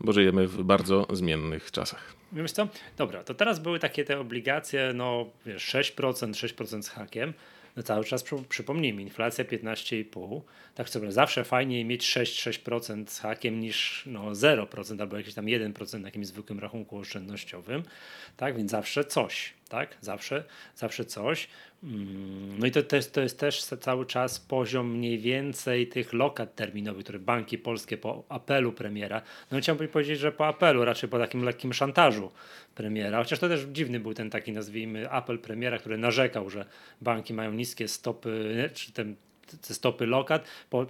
[0.00, 2.14] bo żyjemy w bardzo zmiennych czasach.
[2.32, 2.68] Wiesz co?
[2.96, 7.32] Dobra, to teraz były takie te obligacje, no wiesz, 6%, 6% z hakiem.
[7.76, 10.40] No cały czas przypomnijmy, inflacja 15,5.
[10.74, 16.00] Tak sobie zawsze fajniej mieć 6-6% z hakiem niż no 0% albo jakiś tam 1%
[16.00, 17.82] na jakimś zwykłym rachunku oszczędnościowym.
[18.36, 19.54] Tak, więc zawsze coś.
[19.70, 19.96] Tak?
[20.00, 20.44] Zawsze,
[20.76, 21.48] zawsze coś.
[21.82, 26.12] Mm, no i to, to, jest, to jest też cały czas poziom mniej więcej tych
[26.12, 31.08] lokat terminowych, które banki polskie po apelu premiera, no chciałbym powiedzieć, że po apelu, raczej
[31.08, 32.30] po takim lekkim szantażu
[32.74, 36.64] premiera, chociaż to też dziwny był ten taki, nazwijmy, apel premiera, który narzekał, że
[37.00, 39.29] banki mają niskie stopy, czy ten te
[39.62, 40.86] stopy lokat po,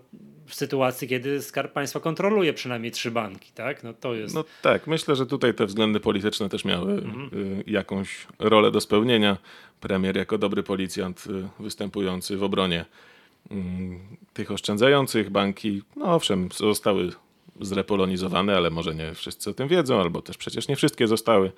[0.46, 3.84] w sytuacji, kiedy Skarb Państwa kontroluje przynajmniej trzy banki, tak?
[3.84, 4.34] No to jest...
[4.34, 7.30] No tak, myślę, że tutaj te względy polityczne też miały mhm.
[7.34, 9.36] y, jakąś rolę do spełnienia.
[9.80, 12.84] Premier jako dobry policjant y, występujący w obronie
[13.50, 13.54] y,
[14.32, 17.12] tych oszczędzających banki, no owszem, zostały
[17.60, 21.52] zrepolonizowane, ale może nie wszyscy o tym wiedzą, albo też przecież nie wszystkie zostały,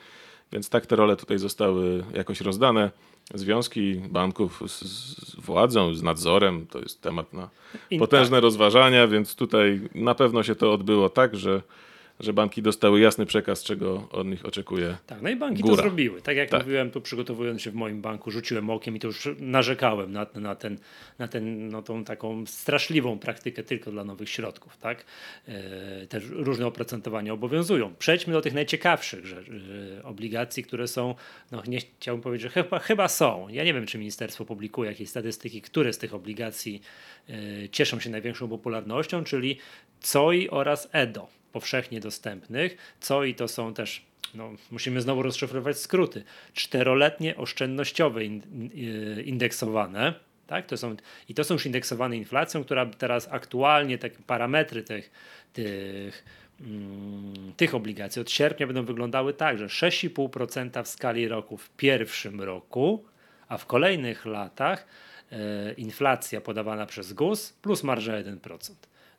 [0.53, 2.91] więc tak te role tutaj zostały jakoś rozdane
[3.35, 7.49] związki banków z, z, władzą, z nadzorem, to jest temat na
[7.99, 8.43] potężne tak.
[8.43, 11.63] rozważania, więc tutaj na pewno się to odbyło tak, że
[12.23, 14.97] że banki dostały jasny przekaz, czego od nich oczekuje.
[15.07, 15.77] Tak, no i banki góra.
[15.77, 16.23] to zrobiły.
[16.23, 16.63] Tak jak tak.
[16.63, 20.55] mówiłem, tu przygotowując się w moim banku, rzuciłem okiem i to już narzekałem na, na,
[20.55, 20.79] ten,
[21.19, 24.77] na ten, no, tą taką straszliwą praktykę tylko dla nowych środków.
[24.77, 25.05] Tak?
[25.49, 27.95] E, też różne oprocentowania obowiązują.
[27.99, 29.43] Przejdźmy do tych najciekawszych że,
[30.05, 31.15] obligacji, które są,
[31.51, 33.49] no nie chciałbym powiedzieć, że chyba, chyba są.
[33.49, 36.83] Ja nie wiem, czy ministerstwo publikuje jakieś statystyki, które z tych obligacji
[37.29, 39.59] e, cieszą się największą popularnością, czyli
[40.13, 44.03] COI oraz EDO powszechnie dostępnych, co i to są też
[44.35, 46.25] no, musimy znowu rozszyfrować skróty.
[46.55, 50.15] Czteroletnie oszczędnościowe y, indeksowane.
[50.47, 50.67] Tak?
[50.67, 50.97] To są,
[51.29, 55.11] I to są już indeksowane inflacją, która teraz aktualnie te parametry tych,
[55.53, 56.25] tych,
[56.61, 62.41] mm, tych obligacji od sierpnia będą wyglądały tak, że 6,5% w skali roku w pierwszym
[62.41, 63.05] roku,
[63.49, 64.87] a w kolejnych latach
[65.33, 68.73] e, inflacja podawana przez GUS plus marża 1%.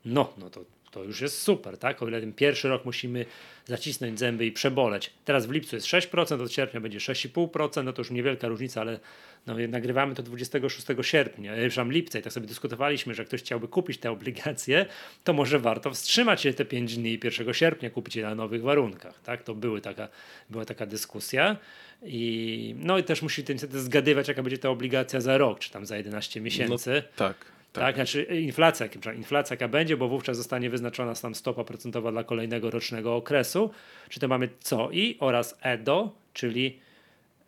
[0.06, 2.04] No, no to to już jest super, tak?
[2.04, 3.26] O ile ten pierwszy rok musimy
[3.66, 5.12] zacisnąć zęby i przeboleć.
[5.26, 9.00] Teraz w lipcu jest 6%, od sierpnia będzie 6,5%, no to już niewielka różnica, ale
[9.48, 13.98] no, nagrywamy to 26 sierpnia, przepraszam, lipca i tak sobie dyskutowaliśmy, że ktoś chciałby kupić
[13.98, 14.86] te obligacje,
[15.24, 19.20] to może warto wstrzymać się te 5 dni 1 sierpnia, kupić je na nowych warunkach,
[19.24, 19.44] tak?
[19.44, 20.08] To były taka,
[20.50, 21.58] była taka dyskusja.
[22.06, 25.98] I, no i też musi zgadywać, jaka będzie ta obligacja za rok, czy tam za
[25.98, 27.04] 11 miesięcy.
[27.06, 27.53] No, tak.
[27.74, 27.84] Tak.
[27.84, 32.72] tak, znaczy inflacja, inflacja jaka będzie, bo wówczas zostanie wyznaczona tam stopa procentowa dla kolejnego
[32.72, 33.72] rocznego okresu.
[34.10, 36.80] Czy to mamy COI oraz EDO, czyli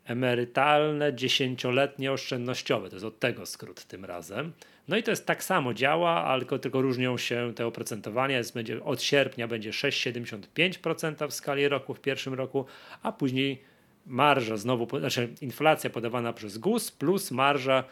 [0.04, 2.88] emerytalne dziesięcioletnie oszczędnościowe.
[2.88, 4.52] To jest od tego skrót tym razem.
[4.88, 8.38] No i to jest tak samo działa, ale tylko różnią się te oprocentowania.
[8.38, 12.66] Jest, będzie, od sierpnia będzie 6,75% w skali roku w pierwszym roku,
[13.02, 13.62] a później
[14.06, 17.84] marża znowu, znaczy inflacja podawana przez GUS plus marża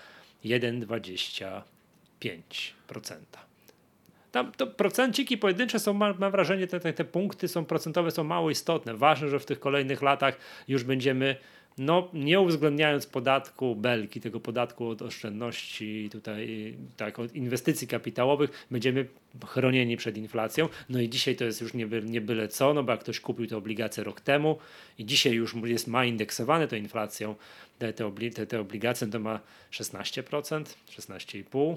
[0.45, 1.74] 1,20%.
[2.25, 3.15] 5%.
[4.33, 8.25] Tam to procenciki pojedyncze są, mam, mam wrażenie, te, te, te punkty są procentowe są
[8.25, 8.95] mało istotne.
[8.95, 11.37] Ważne, że w tych kolejnych latach już będziemy
[11.79, 19.07] no, nie uwzględniając podatku belki, tego podatku od oszczędności, tutaj tak, od inwestycji kapitałowych, będziemy
[19.47, 20.69] chronieni przed inflacją.
[20.89, 23.47] No i dzisiaj to jest już nie, nie byle co, no bo jak ktoś kupił
[23.47, 24.59] te obligacje rok temu
[24.99, 27.35] i dzisiaj już jest, ma indeksowane to inflacją,
[27.79, 29.41] te, te, te, te obligacje to ma
[29.73, 31.77] 16%, 16,5%,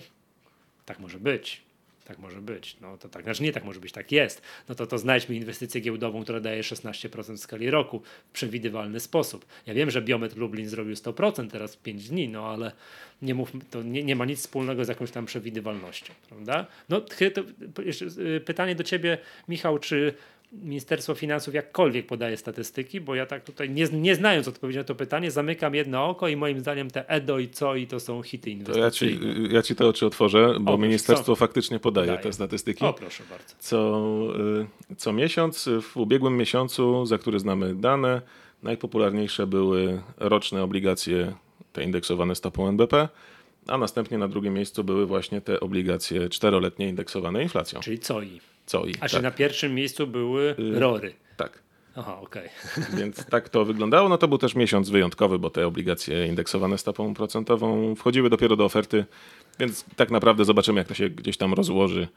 [0.88, 1.62] tak może być.
[2.06, 2.78] Tak może być.
[2.82, 4.42] No to tak, znaczy nie tak może być, tak jest.
[4.70, 9.46] No to, to znajdźmy inwestycję giełdową, która daje 16% w skali roku w przewidywalny sposób.
[9.66, 12.72] Ja wiem, że Biometr Lublin zrobił 100% teraz w 5 dni, no ale
[13.22, 16.68] nie mów, to nie, nie ma nic wspólnego z jakąś tam przewidywalnością, prawda?
[16.90, 17.42] No to,
[18.18, 20.14] y, pytanie do ciebie, Michał, czy
[20.52, 24.96] Ministerstwo Finansów jakkolwiek podaje statystyki, bo ja tak tutaj, nie, nie znając odpowiedzi na to
[24.96, 28.52] pytanie, zamykam jedno oko i moim zdaniem te EDO i co i to są hity
[28.52, 29.20] inwestycyjne.
[29.20, 31.36] To ja ci, ja ci te oczy otworzę, bo o, ministerstwo co?
[31.36, 32.86] faktycznie podaje, podaje, te statystyki.
[32.86, 33.56] O, proszę bardzo.
[33.60, 34.10] Co,
[34.92, 38.22] y, co miesiąc, w ubiegłym miesiącu, za który znamy dane,
[38.64, 41.34] najpopularniejsze były roczne obligacje,
[41.74, 43.10] te indeksowane stopą NBP,
[43.68, 47.80] a następnie na drugim miejscu były właśnie te obligacje czteroletnie indeksowane inflacją.
[47.80, 48.40] Czyli COI.
[48.72, 48.94] COI.
[48.96, 49.10] A tak.
[49.10, 51.14] czy na pierwszym miejscu były y, RORy?
[51.38, 51.68] Tak.
[51.96, 52.50] Aha, okej.
[52.72, 52.86] Okay.
[53.00, 54.10] Więc tak to wyglądało.
[54.10, 58.66] No to był też miesiąc wyjątkowy, bo te obligacje indeksowane stopą procentową wchodziły dopiero do
[58.66, 59.06] oferty,
[59.60, 62.08] więc tak naprawdę zobaczymy, jak to się gdzieś tam rozłoży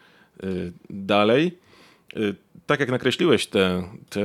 [0.44, 1.58] y, dalej.
[2.16, 2.34] Y,
[2.66, 4.22] tak jak nakreśliłeś te, te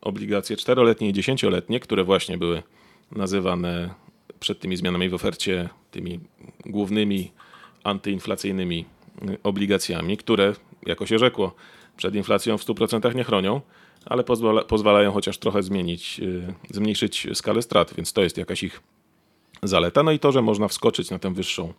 [0.00, 2.62] obligacje czteroletnie i dziesięcioletnie, które właśnie były
[3.12, 3.94] nazywane
[4.40, 6.20] przed tymi zmianami w ofercie tymi
[6.66, 7.32] głównymi
[7.84, 8.84] antyinflacyjnymi
[9.42, 10.54] obligacjami, które,
[10.86, 11.54] jako się rzekło,
[11.96, 13.60] przed inflacją w 100% nie chronią,
[14.06, 18.80] ale pozwala, pozwalają chociaż trochę zmienić, y, zmniejszyć skalę strat, więc to jest jakaś ich
[19.62, 20.02] zaleta.
[20.02, 21.72] No i to, że można wskoczyć na tę wyższą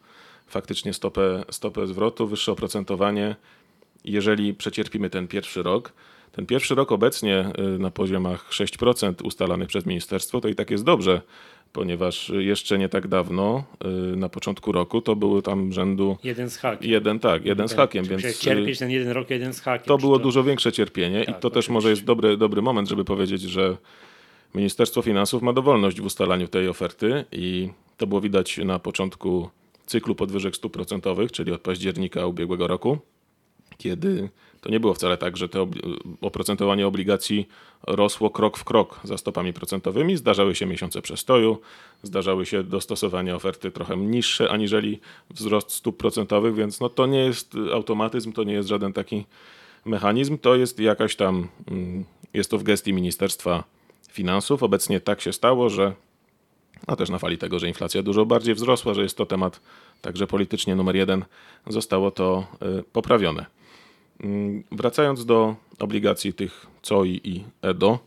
[0.47, 3.35] faktycznie stopę, stopę zwrotu, wyższe oprocentowanie,
[4.05, 5.93] jeżeli przecierpimy ten pierwszy rok.
[6.31, 10.83] Ten pierwszy rok obecnie y, na poziomach 6% ustalanych przez ministerstwo, to i tak jest
[10.83, 11.21] dobrze
[11.75, 13.63] ponieważ jeszcze nie tak dawno,
[14.13, 16.89] y, na początku roku, to były tam rzędu Jeden z hakiem.
[16.91, 19.61] jeden, tak, jeden z Tak, hakiem, czy więc y, cierpieć ten jeden rok, jeden z
[19.61, 19.87] hakiem.
[19.87, 23.05] to było dużo większe cierpienie i Tak, to też może jest dobry, dobry moment, żeby
[23.05, 23.77] powiedzieć, że
[24.55, 29.49] Ministerstwo Finansów ma dowolność w ustalaniu tej oferty i to było widać na początku
[29.85, 32.97] cyklu podwyżek stóp procentowych, czyli od października ubiegłego roku,
[33.77, 34.29] kiedy
[34.65, 35.67] to nie było wcale tak, że to
[36.21, 37.47] oprocentowanie obligacji
[37.83, 40.17] rosło krok w krok za stopami procentowymi.
[40.17, 41.61] Zdarzały się miesiące przestoju,
[42.03, 47.53] zdarzały się dostosowania oferty trochę niższe aniżeli wzrost stóp procentowych, więc no to nie jest
[47.73, 49.25] automatyzm, to nie jest żaden taki
[49.85, 53.63] mechanizm, to jest jakaś tam, mm, jest to w gestii Ministerstwa
[54.11, 54.63] Finansów.
[54.63, 55.93] Obecnie tak się stało, że
[56.87, 59.59] no też na fali tego, że inflacja dużo bardziej wzrosła, że jest to temat
[60.01, 61.25] także politycznie numer jeden,
[61.67, 62.47] zostało to
[62.79, 63.45] y, poprawione.
[64.23, 67.99] Mm, Wracając do obligacji tych COI i EDO,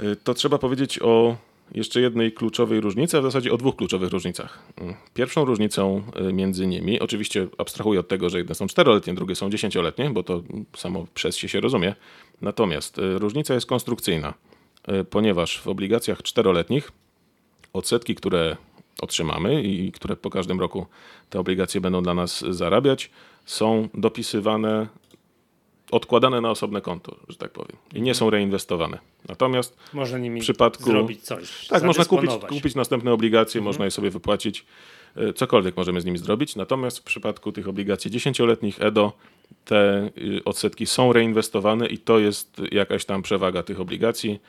[0.00, 1.36] y, to trzeba powiedzieć o
[1.74, 4.58] jeszcze jednej kluczowej różnicy, a w zasadzie o dwóch kluczowych różnicach.
[4.76, 9.34] Mm, Pierwszą różnicą y, między nimi, oczywiście abstrahuję od tego, że jedne są czteroletnie, drugie
[9.34, 10.42] są dziesięcioletnie, bo to
[10.76, 11.94] samo przez się się rozumie.
[12.42, 14.34] Natomiast y, różnica jest konstrukcyjna,
[15.10, 16.92] ponieważ w obligacjach czteroletnich
[17.72, 18.56] odsetki, które
[19.02, 20.86] otrzymamy i które po każdym roku
[21.30, 23.10] te obligacje będą dla nas zarabiać,
[23.46, 24.86] są dopisywane,
[25.90, 28.98] odkładane na osobne konto, że tak powiem, i nie są reinwestowane.
[29.28, 31.66] Natomiast Można nimi w przypadku- zrobić coś.
[31.68, 34.66] tak, można kupić, kupić następne obligacje, można je sobie wypłacić,
[35.16, 36.56] e, cokolwiek możemy z nimi zrobić.
[36.56, 39.12] Natomiast w przypadku tych obligacji dziesięcioletnich EDO
[39.64, 44.40] te y, odsetki są reinwestowane i to jest jakaś tam przewaga tych obligacji.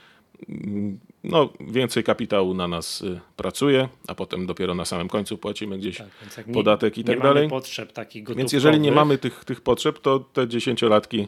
[1.30, 5.98] No, więcej kapitału na nas y, pracuje, a potem dopiero na samym końcu płacimy gdzieś
[6.36, 7.50] Tak, nie, podatek i nie tak mamy dalej.
[7.50, 8.38] potrzeb takich gotówkowych.
[8.38, 11.28] Więc jeżeli nie mamy tych, tych potrzeb, to te dziesięciolatki,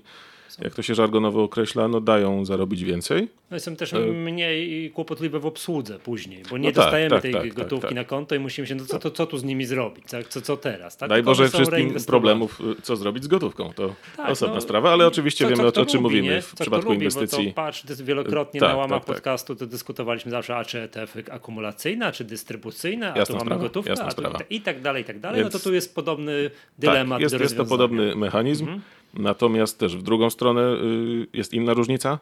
[0.61, 3.27] jak to się żargonowo określa, no dają zarobić więcej.
[3.51, 7.21] No są też mniej kłopotliwe w obsłudze później, bo nie E, No tak, dostajemy tak,
[7.21, 7.95] tej tak, tak, gotówki tak.
[7.95, 10.27] na konto i musimy się, no co, to, co tu z nimi zrobić, tak?
[10.27, 10.97] co, co teraz?
[10.97, 11.09] Tak?
[11.09, 13.73] Daj Boże wszystkim problemów, y, co zrobić z gotówką.
[13.73, 13.95] To
[14.27, 16.41] osobna no, sprawa, ale oczywiście co- wiemy co o, o czym lubi, mówimy nie?
[16.41, 17.47] w przypadku lubi, Bo inwestycji.
[17.47, 21.23] to, patrz, to jest wielokrotnie Tak, na łamach podcastu to dyskutowaliśmy zawsze, a czy ETF-y
[21.31, 25.05] akumulacyjne, a czy dystrybucyjne, a tu mamy sprawa, gotówkę, a tu i tak dalej, i
[25.05, 25.41] tak dalej.
[25.41, 28.81] Więc- no to tu jest podobny dylemat Tak, jest, do jest to podobny mechanizm, Mhm.
[29.13, 32.19] Natomiast też w drugą stronę y, jest inna różnica,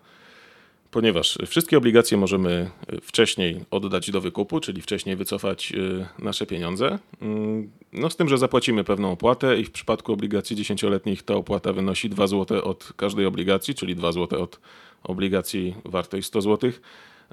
[0.92, 7.00] ponieważ wszystkie obligacje możemy y, wcześniej oddać do wykupu, czyli wcześniej wycofać y, nasze pieniądze.
[7.22, 11.74] Mm, No z tym, że zapłacimy pewną opłatę i w przypadku obligacji dziesięcioletnich ta opłata
[11.74, 14.60] wynosi 2 zł od każdej obligacji, czyli 2 zł od
[15.04, 16.72] obligacji wartej 100 zł,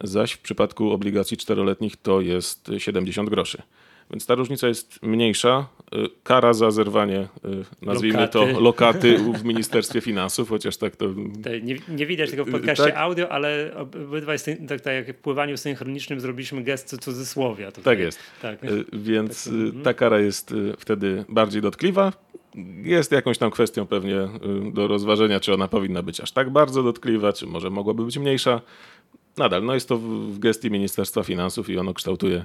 [0.05, 3.63] zaś w przypadku obligacji czteroletnich to jest 70 groszy.
[4.11, 5.67] Więc ta różnica jest mniejsza.
[5.95, 8.53] Y, Kara za zerwanie, y, nazwijmy Lokaty.
[8.55, 11.07] to, lokaty w Ministerstwie Finansów, chociaż tak to
[11.63, 12.97] Nie, nie widać tego w podcaście Tak.
[12.97, 14.39] audio, ale obydwaj,
[14.69, 17.73] tak, tak jak w pływaniu synchronicznym zrobiliśmy gest cu- cudzysłowia.
[17.73, 17.85] Tutaj.
[17.85, 18.19] Tak jest.
[18.43, 18.65] Tak.
[18.65, 19.83] Y, Więc Tak, mhm.
[19.83, 22.13] ta kara jest wtedy bardziej dotkliwa.
[22.83, 24.29] Jest jakąś tam kwestią pewnie
[24.73, 28.61] do rozważenia, czy ona powinna być aż tak bardzo dotkliwa, czy może mogłaby być mniejsza.
[29.37, 32.45] Nadal, no jest to w gestii Ministerstwa Finansów i ono kształtuje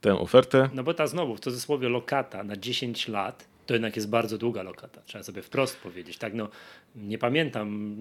[0.00, 0.70] tę ofertę.
[0.74, 4.62] No bo ta znowu, w cudzysłowie lokata na 10 lat, to jednak jest bardzo długa
[4.62, 5.00] lokata.
[5.04, 6.18] Trzeba sobie wprost powiedzieć.
[6.18, 6.48] Tak, no,
[6.96, 7.96] nie pamiętam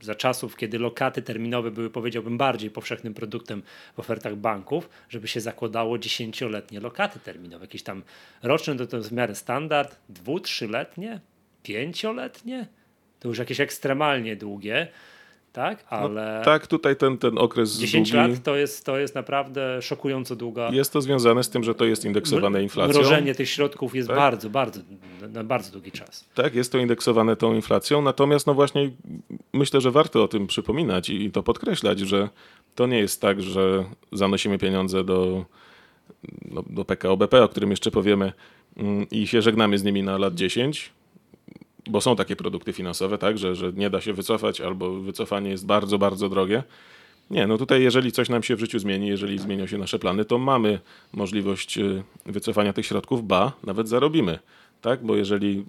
[0.00, 3.62] za czasów, kiedy lokaty terminowe były, powiedziałbym, bardziej powszechnym produktem
[3.96, 7.64] w ofertach banków, żeby się zakładało 10-letnie lokaty terminowe.
[7.64, 8.02] Jakieś tam
[8.42, 11.20] roczne to, to jest w miarę standard, dwu, trzyletnie,
[11.62, 12.66] pięcioletnie,
[13.20, 14.88] to już jakieś ekstremalnie długie,
[15.58, 15.84] tak?
[15.90, 20.36] Ale Tak, tutaj ten, ten okres 10 długi, lat to jest, to jest naprawdę szokująco
[20.36, 20.68] długa.
[20.72, 22.94] jest to związane z tym, że to jest indeksowane inflacją.
[23.00, 24.16] Mrożenie tych środków jest Tak.
[24.16, 24.80] bardzo, bardzo,
[25.32, 26.28] na- bardzo długi czas.
[26.34, 28.90] Tak, jest to indeksowane tą inflacją, natomiast no właśnie
[29.52, 32.28] myślę, że warto o tym przypominać i to podkreślać, że
[32.74, 35.44] to nie jest tak, że zanosimy pieniądze do,
[36.50, 38.32] no, do PKO BP, o którym jeszcze powiemy,
[38.76, 40.92] mm, i się żegnamy z nimi na lat 10,
[41.88, 45.66] bo są takie produkty finansowe, tak, że, że nie da się wycofać albo wycofanie jest
[45.66, 46.62] bardzo, bardzo drogie.
[47.30, 50.24] Nie, no tutaj jeżeli coś nam się w życiu zmieni, jeżeli zmienią się nasze plany,
[50.24, 50.78] to mamy
[51.12, 54.38] możliwość y, wycofania tych środków, ba, nawet zarobimy.
[54.80, 55.64] Tak, bo jeżeli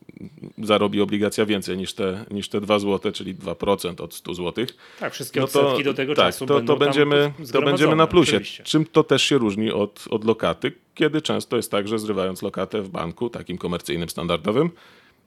[0.58, 4.66] zarobi obligacja więcej niż te, niż te 2 zł, czyli 2% od 100 zł,
[5.00, 8.08] Tak, wszystkie no odsetki to, do tego tak, czasu to, to, będziemy, to będziemy na
[8.08, 8.36] plusie.
[8.36, 8.64] oczywiście.
[8.64, 12.82] Czym to też się różni od, od lokaty, kiedy często jest tak, że zrywając lokatę
[12.82, 14.70] w banku, takim komercyjnym, standardowym,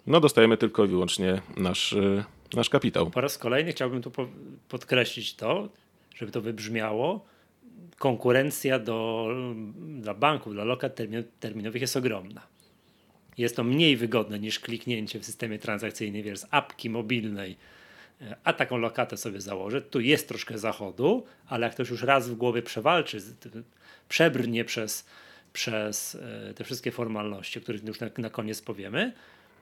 [0.07, 3.11] no dostajemy tylko i wyłącznie nasz, y, nasz kapitał.
[3.11, 4.29] Po raz kolejny chciałbym tu po-
[4.69, 5.69] podkreślić to,
[6.17, 7.25] żeby to wybrzmiało.
[7.99, 9.29] Konkurencja do,
[9.77, 12.47] dla banków, dla lokat termi- terminowych jest ogromna.
[13.39, 17.57] Jest to mniej wygodne niż kliknięcie w systemie transakcyjnym, wiesz, z apki mobilnej
[18.45, 22.35] a taką lokatę sobie założę, tu jest troszkę zachodu, ale jak ktoś już raz w
[22.35, 23.19] głowie przewalczy,
[24.09, 25.07] przebrnie przez,
[25.53, 29.13] przez e, te wszystkie formalności, o których już na, na koniec powiemy,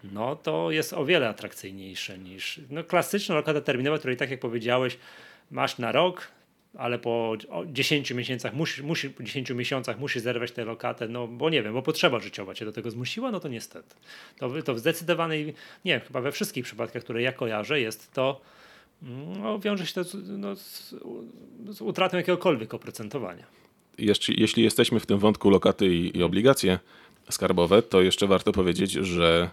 [0.05, 4.99] no to jest o wiele atrakcyjniejsze niż no, klasyczna lokata terminowa, której tak jak powiedziałeś,
[5.51, 6.29] masz na rok,
[6.79, 7.37] ale po
[7.67, 11.83] 10 miesiącach musisz, musisz, 10 miesiącach musisz zerwać tę lokatę, no bo nie wiem, bo
[11.83, 13.95] potrzeba życiowa cię do tego zmusiła, no to niestety.
[14.39, 15.47] To, to w zdecydowanej,
[15.85, 18.41] nie wiem, chyba we wszystkich przypadkach, które ja kojarzę, jest to,
[19.03, 20.95] no, wiąże się to no, z,
[21.71, 23.45] z, utratą jakiegokolwiek oprocentowania.
[23.99, 26.79] Jeszcze, jeśli jesteśmy w tym wątku lokaty i, i obligacje
[27.31, 29.51] skarbowe, to jeszcze warto powiedzieć, że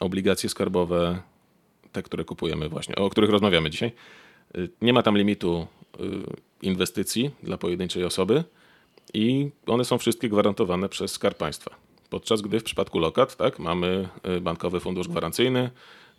[0.00, 1.22] obligacje skarbowe,
[1.92, 3.92] te, które kupujemy właśnie, o których rozmawiamy dzisiaj,
[4.56, 5.66] y, nie ma tam limitu
[6.00, 6.06] y,
[6.62, 8.44] inwestycji dla pojedynczej osoby
[9.14, 11.74] i one są wszystkie gwarantowane przez Skarb Państwa.
[12.10, 15.70] Podczas gdy w przypadku lokat tak, mamy y, bankowy fundusz gwarancyjny,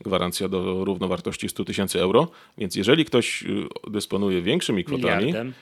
[0.02, 2.28] gwarancja do równowartości 100 tysięcy euro,
[2.58, 3.44] więc jeżeli ktoś
[3.88, 5.54] dysponuje większymi kwotami, Miliardem.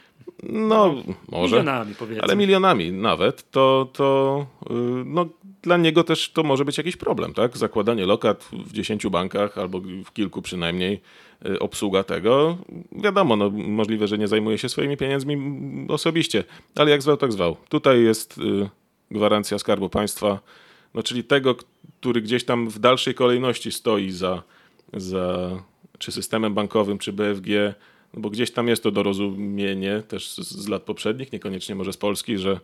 [0.43, 0.95] no,
[1.31, 4.45] no może, milionami ale milionami nawet, to, to
[5.05, 5.25] no,
[5.65, 7.57] dla niego też to może być jakiś problem, tak?
[7.57, 11.01] Zakładanie lokat w 10 bankach albo w kilku przynajmniej,
[11.45, 12.57] y, obsługa tego.
[12.91, 15.37] Wiadomo, no, możliwe, że nie zajmuje się swoimi pieniędzmi
[15.89, 16.43] osobiście,
[16.75, 17.57] ale jak zwał, tak zwał.
[17.69, 18.69] Tutaj jest y,
[19.11, 20.39] gwarancja Skarbu Państwa,
[20.95, 21.55] no, czyli tego,
[21.99, 24.43] który gdzieś tam w dalszej kolejności stoi za,
[24.93, 25.49] za
[25.97, 27.73] czy systemem bankowym, czy BFG,
[28.13, 31.97] no bo gdzieś tam jest to dorozumienie też z, z lat poprzednich, niekoniecznie może z
[31.97, 32.59] Polski, że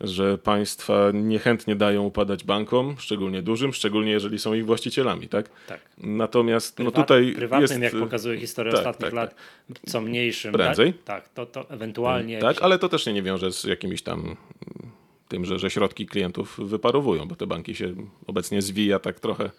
[0.00, 5.50] że państwa niechętnie dają upadać bankom, szczególnie dużym, szczególnie jeżeli są ich właścicielami, tak?
[5.66, 5.80] Tak.
[5.98, 7.94] Natomiast no Prywat, no tutaj prywatnym, jest...
[7.94, 9.34] jak pokazuje historia tak, ostatnich tak, lat,
[9.68, 9.78] tak.
[9.86, 10.52] co mniejszym.
[10.52, 10.92] Prędzej.
[11.04, 12.38] Tak, to, to ewentualnie...
[12.38, 14.36] Tak, ale to też się nie wiąże z jakimiś tam
[15.30, 17.94] tym, że, że środki klientów wyparowują, bo te banki się
[18.26, 19.50] obecnie zwija tak trochę,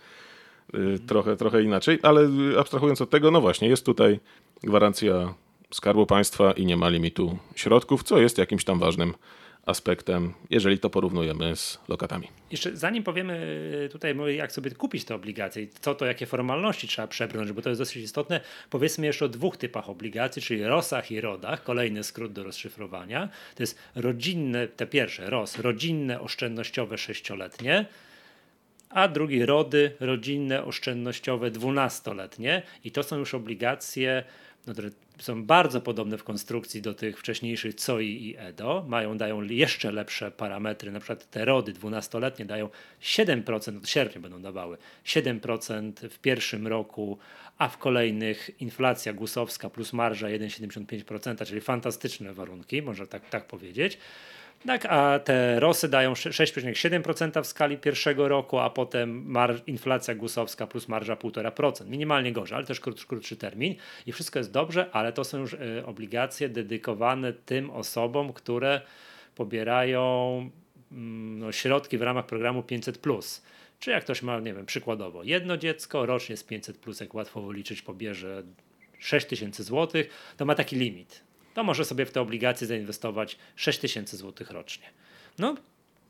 [0.75, 4.19] y, trochę, trochę inaczej, ale abstrahując od tego, no właśnie, jest tutaj
[4.63, 5.33] gwarancja
[5.71, 9.13] Skarbu Państwa i nie ma limitu środków, co jest jakimś tam ważnym
[9.65, 12.27] aspektem, jeżeli to porównujemy z lokatami.
[12.51, 17.51] Jeszcze zanim powiemy tutaj, jak sobie kupić te obligacje, co to, jakie formalności trzeba przebrnąć,
[17.51, 21.63] bo to jest dosyć istotne, powiedzmy jeszcze o dwóch typach obligacji, czyli ROSach i RODach,
[21.63, 23.29] kolejny skrót do rozszyfrowania.
[23.55, 27.85] To jest rodzinne, te pierwsze, ROS, rodzinne, oszczędnościowe, sześcioletnie,
[28.89, 34.23] a drugi RODY, rodzinne, oszczędnościowe, dwunastoletnie i to są już obligacje
[34.67, 34.73] no,
[35.19, 40.31] są bardzo podobne w konstrukcji do tych wcześniejszych COI i EDO, mają, dają jeszcze lepsze
[40.31, 42.69] parametry, na przykład te RODY 12-letnie dają
[43.01, 47.17] 7%, od sierpnia będą dawały 7% w pierwszym roku,
[47.57, 53.97] a w kolejnych inflacja gusowska plus marża 1,75%, czyli fantastyczne warunki, można tak, tak powiedzieć.
[54.65, 59.33] Tak, a te rosy dają 6,7% w skali pierwszego roku, a potem
[59.67, 61.87] inflacja gusowska plus marża 1,5%.
[61.87, 63.75] Minimalnie gorzej, ale też krótszy, krótszy termin.
[64.05, 68.81] I wszystko jest dobrze, ale to są już y, obligacje dedykowane tym osobom, które
[69.35, 70.39] pobierają
[70.91, 70.95] y,
[71.39, 72.99] no, środki w ramach programu 500.
[73.79, 77.81] Czy jak ktoś ma, nie wiem, przykładowo jedno dziecko, rocznie z 500, jak łatwo liczyć,
[77.81, 78.43] pobierze
[78.99, 83.79] 6 tysięcy złotych, to ma taki limit to może sobie w te obligacje zainwestować 6
[83.79, 84.85] tysięcy złotych rocznie.
[85.39, 85.51] No,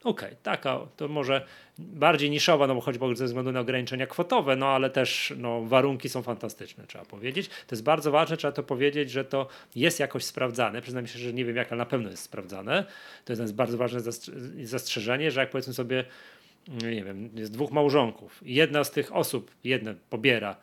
[0.03, 1.45] okej, okay, taka, to może
[1.77, 6.09] bardziej niszowa, no bo choćby ze względu na ograniczenia kwotowe, no ale też no, warunki
[6.09, 7.47] są fantastyczne, trzeba powiedzieć.
[7.47, 10.81] To jest bardzo ważne, trzeba to powiedzieć, że to jest jakoś sprawdzane.
[10.81, 12.85] Przyznam się, że nie wiem jak, ale na pewno jest sprawdzane.
[13.25, 13.99] To jest bardzo ważne
[14.63, 16.03] zastrzeżenie, że jak powiedzmy sobie,
[16.67, 20.55] nie wiem, jest dwóch małżonków i jedna z tych osób, jedna pobiera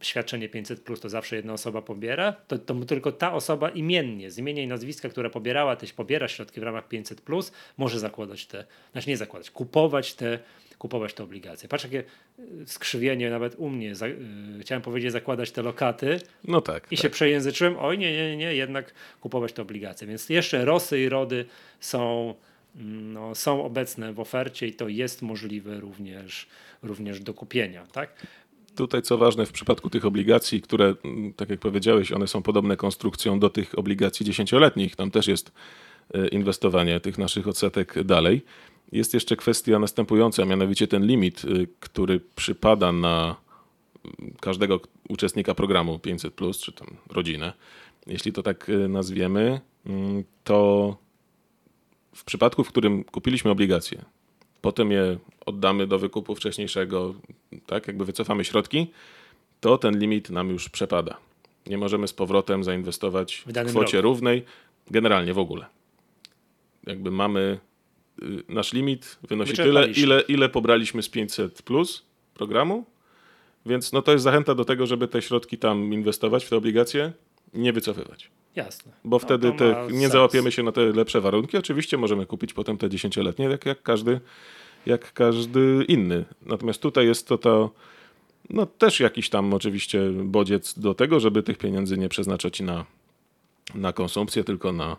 [0.00, 4.38] świadczenie 500, plus, to zawsze jedna osoba pobiera, to, to tylko ta osoba imiennie, z
[4.38, 8.64] imienia i nazwiska, która pobierała też pobiera środki w ramach 500, plus, może zakładać te,
[8.92, 10.38] znaczy nie zakładać, kupować te,
[10.80, 11.68] kupować te obligacje.
[11.68, 12.04] Patrz, jakie
[12.38, 13.94] y, skrzywienie nawet u mnie.
[13.94, 14.16] Za, yy,
[14.60, 16.20] chciałem powiedzieć zakładać te lokaty.
[16.44, 16.86] No tak.
[16.90, 17.02] I tak.
[17.02, 17.76] się przejęzyczyłem.
[17.78, 20.06] Oj, nie, nie, nie, jednak kupować te obligacje.
[20.06, 21.44] Więc jeszcze rosy i rody
[21.80, 22.34] są,
[22.76, 26.46] mm, no, są obecne w ofercie i to jest możliwe również,
[26.82, 27.86] również do kupienia.
[27.92, 28.26] Tak?
[28.76, 32.76] Tutaj co ważne w przypadku tych obligacji, które, mm, tak jak powiedziałeś, one są podobne
[32.76, 35.52] konstrukcją do tych obligacji dziesięcioletnich, tam też jest
[36.14, 38.44] e, inwestowanie tych naszych odsetek dalej.
[38.92, 43.36] Jest jeszcze kwestia następująca, mianowicie ten limit, e, który przypada na
[44.04, 47.52] mm, każdego uczestnika programu 500, czy tam rodzinę,
[48.06, 50.96] jeśli to tak e, nazwiemy, mm, to
[52.14, 54.04] w przypadku, w którym kupiliśmy obligacje,
[54.62, 57.14] potem je oddamy do wykupu wcześniejszego,
[57.66, 58.86] tak, jakby wycofamy środki,
[59.60, 61.16] to ten limit nam już przepada.
[61.66, 64.02] Nie możemy z powrotem zainwestować w, w kwocie roku.
[64.02, 64.44] równej,
[64.90, 65.66] generalnie w ogóle.
[66.86, 67.58] Jakby mamy
[68.22, 72.02] y, nasz limit wynosi tyle, ile, ile pobraliśmy z 500 plus
[72.34, 72.84] programu
[73.66, 77.12] Więc no to jest zachęta do tego, żeby te środki tam inwestować w te obligacje,
[77.54, 78.30] nie wycofywać.
[78.56, 78.92] Jasne.
[79.04, 80.12] Bo No, wtedy te, nie sens.
[80.12, 81.56] załapiemy się na te lepsze warunki.
[81.56, 84.20] Oczywiście możemy kupić potem te dziesięcioletnie, jak, jak, każdy,
[84.86, 86.24] jak każdy inny.
[86.46, 87.70] Natomiast tutaj jest to to,
[88.50, 92.84] no też jakiś tam oczywiście bodziec do tego, żeby tych pieniędzy nie przeznaczać na,
[93.74, 94.96] na konsumpcję, tylko na,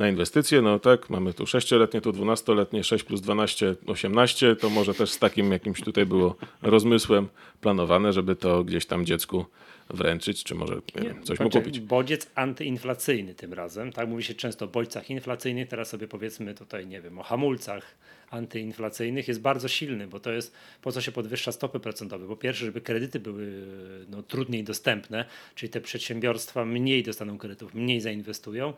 [0.00, 0.62] na inwestycje.
[0.62, 4.56] No tak, mamy tu sześcioletnie, tu dwunastoletnie, 6 plus 12, 18.
[4.56, 7.28] To może też z takim jakimś tutaj było rozmysłem
[7.60, 9.44] planowane, żeby to gdzieś tam dziecku
[9.90, 11.80] wręczyć, czy może nie wiem, coś mu Znaczy, kupić.
[11.80, 13.92] Bodziec antyinflacyjny tym razem.
[13.92, 17.94] Tak mówi się często o bodźcach inflacyjnych, teraz sobie powiedzmy tutaj, nie wiem, o hamulcach
[18.30, 22.26] antyinflacyjnych jest bardzo silny, bo to jest po co się podwyższa stopy procentowe.
[22.26, 23.66] Po pierwsze, żeby kredyty były
[24.08, 25.24] no, trudniej dostępne,
[25.54, 28.72] czyli te przedsiębiorstwa mniej dostaną kredytów, mniej zainwestują,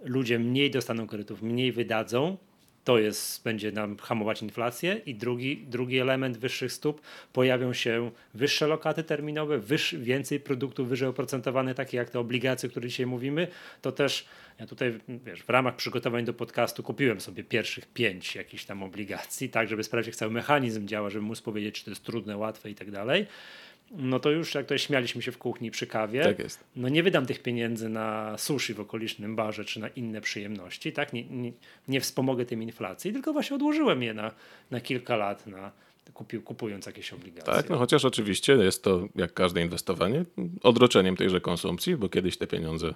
[0.00, 2.36] ludzie mniej dostaną kredytów, mniej wydadzą,
[2.84, 5.00] to jest, będzie nam hamować inflację.
[5.06, 7.00] I drugi, drugi element wyższych stóp,
[7.32, 12.70] pojawią się wyższe lokaty terminowe, wyż, więcej produktów wyżej oprocentowanych, takie jak te obligacje, o
[12.70, 13.48] których dzisiaj mówimy.
[13.82, 14.26] To też,
[14.60, 19.48] ja tutaj wiesz, w ramach przygotowań do podcastu kupiłem sobie pierwszych pięć jakichś tam obligacji,
[19.48, 22.70] tak, żeby sprawdzić, jak cały mechanizm działa, żeby móc powiedzieć, czy to jest trudne, łatwe
[22.70, 23.26] i tak dalej.
[23.90, 26.64] No to już jak to śmialiśmy się w kuchni przy kawie, Tak jest.
[26.76, 31.12] no nie wydam tych pieniędzy na sushi w okolicznym barze czy na inne przyjemności, tak?
[31.12, 31.52] Nie, nie,
[31.88, 34.32] nie wspomogę tym inflacji, tylko właśnie odłożyłem je na,
[34.70, 35.72] na kilka lat, na,
[36.14, 37.52] kupił, kupując jakieś obligacje.
[37.54, 40.24] Tak, no chociaż oczywiście jest to, jak każde inwestowanie,
[40.62, 42.94] odroczeniem tejże konsumpcji, bo kiedyś te pieniądze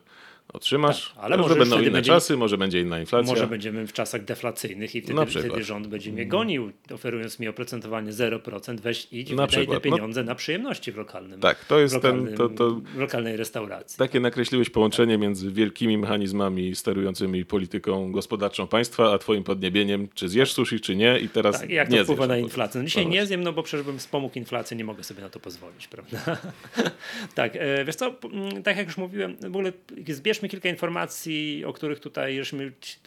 [0.52, 3.32] otrzymasz, Tak, ale może będą inne będzie- czasy, może będzie inna inflacja.
[3.34, 8.12] Może będziemy w czasach deflacyjnych i wtedy, wtedy rząd będzie mnie gonił, oferując mi oprocentowanie
[8.12, 9.72] 0%, weź idź, Na wydaj te.
[9.74, 13.36] No- pieniądze na przyjemności w lokalnym Tak, to jest w ten, to, to w lokalnej
[13.36, 13.98] restauracji.
[13.98, 20.52] takie nakreśliłeś połączenie między wielkimi mechanizmami sterującymi polityką gospodarczą państwa, a twoim podniebieniem, czy zjesz
[20.52, 22.80] sushi, czy nie i teraz Tak, jak nie to wpływa na inflację?
[22.80, 25.28] No dzisiaj No nie zjem, no bo przecież bym wspomógł inflację, nie mogę sobie na
[25.30, 26.18] to pozwolić, prawda?
[27.34, 28.14] tak, e, wiesz co,
[28.64, 29.72] tak jak już mówiłem, w ogóle
[30.38, 32.54] zbierzmy kilka informacji, o których tutaj już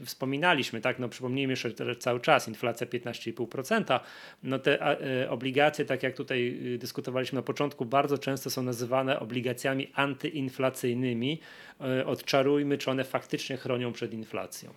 [0.05, 3.99] wspominaliśmy, tak, no przypomnijmy że cały czas, inflacja 15,5%,
[4.43, 9.19] no te e, obligacje, tak jak tutaj y, dyskutowaliśmy na początku, bardzo często są nazywane
[9.19, 11.39] obligacjami antyinflacyjnymi,
[11.81, 14.69] E, odczarujmy, czy one faktycznie chronią przed inflacją.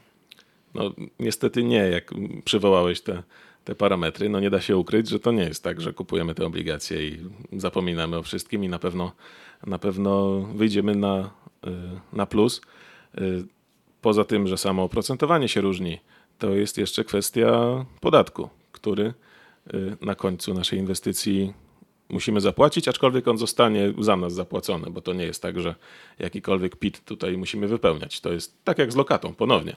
[0.75, 2.11] No niestety nie, jak
[2.45, 3.23] przywołałeś te,
[3.65, 6.47] te parametry, no nie da się ukryć, że to nie jest tak, że kupujemy te
[6.47, 7.21] obligacje i
[7.53, 9.13] zapominamy o wszystkim i na pewno,
[9.67, 11.31] na pewno wyjdziemy na,
[12.13, 12.61] na plus.
[13.19, 13.45] Y,
[14.01, 15.99] Poza tym, że samo oprocentowanie się różni,
[16.39, 19.15] to jest jeszcze kwestia podatku, który
[19.75, 21.53] y, na końcu naszej inwestycji
[22.09, 25.75] musimy zapłacić, aczkolwiek on zostanie za nas zapłacony, bo to nie jest tak, że
[26.19, 28.21] jakikolwiek PIT tutaj musimy wypełniać.
[28.21, 29.77] To jest tak jak z lokatą, ponownie.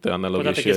[0.00, 0.74] Te analogie się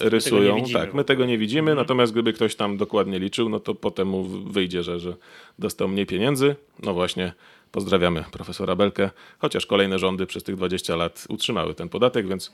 [0.00, 0.56] my rysują.
[0.56, 4.08] widzimy tak, my tego nie widzimy, natomiast gdyby ktoś tam dokładnie liczył, no to potem
[4.08, 5.16] mu wyjdzie, że, że
[5.58, 6.56] dostał mniej pieniędzy.
[6.82, 7.32] No właśnie,
[7.72, 12.52] pozdrawiamy profesora Belkę, chociaż kolejne rządy przez tych 20 lat utrzymały ten podatek, więc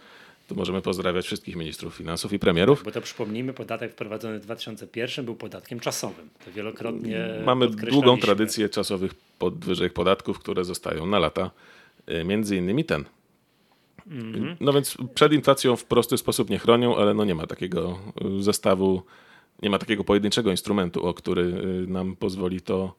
[0.48, 2.82] tu możemy pozdrawiać wszystkich ministrów finansów i premierów.
[2.84, 6.28] Bo to przypomnijmy, podatek wprowadzony w 2001 był podatkiem czasowym.
[6.44, 11.50] To wielokrotnie Mamy długą tradycję czasowych podwyżek podatków, które zostają na lata,
[12.10, 13.04] y, między innymi ten.
[14.06, 14.56] Mhm.
[14.60, 17.98] No więc przed inflacją w prosty sposób nie chronią, ale no nie ma takiego
[18.38, 19.02] y, zestawu,
[19.62, 22.94] nie ma takiego pojedynczego instrumentu, o który y, nam pozwoli to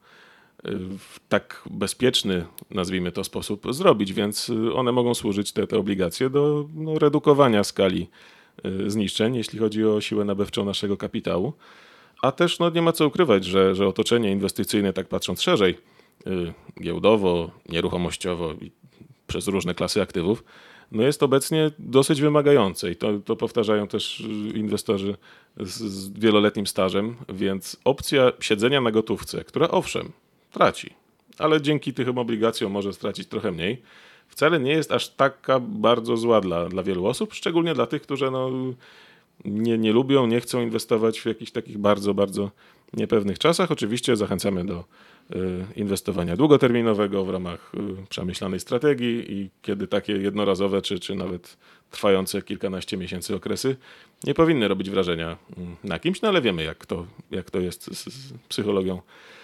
[1.00, 6.30] w tak bezpieczny, nazwijmy to, sposób zrobić, więc y, one mogą służyć, te, te obligacje,
[6.30, 8.08] do no, redukowania skali
[8.66, 11.54] y, zniszczeń, jeśli chodzi o siłę nabywczą naszego kapitału.
[12.22, 15.78] A też no, nie ma co ukrywać, że, że otoczenie inwestycyjne, tak patrząc szerzej,
[16.28, 18.72] y, giełdowo, nieruchomościowo i
[19.28, 20.44] przez różne klasy aktywów,
[20.92, 24.20] no jest obecnie dosyć wymagające i to, to powtarzają też
[24.56, 25.18] inwestorzy
[25.58, 30.12] z, z wieloletnim stażem, więc opcja siedzenia na gotówce, która owszem,
[30.58, 30.94] traci,
[31.38, 33.82] ale dzięki tym obligacjom może stracić trochę mniej,
[34.28, 38.32] wcale nie jest aż taka bardzo zła dla, dla wielu osób, szczególnie dla tych, którzy
[38.32, 38.52] no,
[39.46, 42.52] nie, nie lubią, nie chcą inwestować w jakichś takich bardzo, bardzo
[42.94, 43.72] niepewnych czasach.
[43.72, 44.84] Oczywiście zachęcamy do
[45.36, 47.72] y, inwestowania długoterminowego w ramach
[48.04, 51.58] y, przemyślanej strategii i kiedy takie jednorazowe czy, czy nawet
[51.92, 53.76] trwające kilkanaście miesięcy okresy
[54.24, 57.96] nie powinny robić wrażenia mm, na kimś, no ale wiemy jak to, jak to jest
[57.96, 59.37] z, z psychologią y,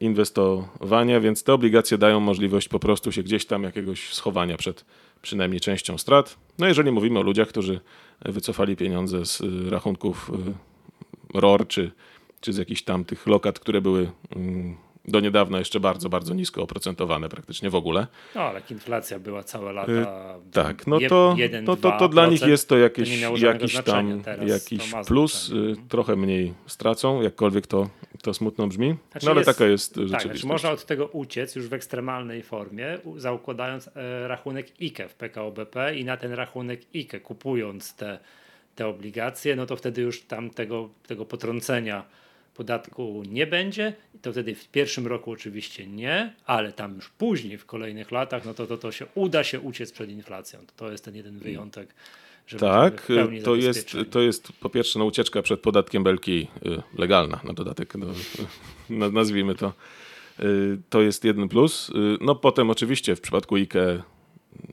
[0.00, 4.84] inwestowania, więc te obligacje dają możliwość po prostu się gdzieś tam jakiegoś schowania przed
[5.22, 6.36] przynajmniej częścią strat.
[6.58, 7.80] No jeżeli mówimy o ludziach, którzy
[8.24, 10.30] wycofali pieniądze z y, rachunków
[11.34, 11.90] y, ROR czy,
[12.40, 14.76] czy z jakichś tam tych lokat, które były mm,
[15.08, 18.06] do niedawna jeszcze bardzo, bardzo nisko oprocentowane, praktycznie w ogóle.
[18.34, 19.92] No, ale jak inflacja była całe lata.
[20.52, 24.22] Tak, no to, jeden, no to, to dla nich jest to jakieś, żadnego jakiś tam
[24.46, 25.72] jakiś to plus, znaczenie.
[25.72, 27.88] y, trochę mniej stracą, jakkolwiek to,
[28.22, 30.40] to smutno brzmi, Znaczy no ale jest- taka jest Tak, rzeczywistość.
[30.40, 35.50] znaczy można od tego uciec już w ekstremalnej formie, zaukładając e, rachunek IKE w PKO
[35.50, 38.18] BP i na ten rachunek IKE kupując te,
[38.74, 42.04] te obligacje, no to wtedy już tam tego, tego potrącenia
[42.56, 43.92] podatku nie będzie.
[44.14, 48.44] I to wtedy w pierwszym roku oczywiście nie, ale tam już później w kolejnych latach,
[48.44, 50.58] no to, to, to się uda się uciec przed inflacją.
[50.76, 51.94] To, jest ten jeden wyjątek.
[52.46, 53.08] Że Tak,
[53.44, 57.94] to jest, to jest po pierwsze no, ucieczka przed podatkiem belki y, legalna, na dodatek,
[57.94, 58.06] no,
[58.90, 59.72] na- nazwijmy to.
[60.40, 61.90] Y, To jest jeden plus.
[61.90, 64.02] Y, No potem oczywiście w przypadku IKE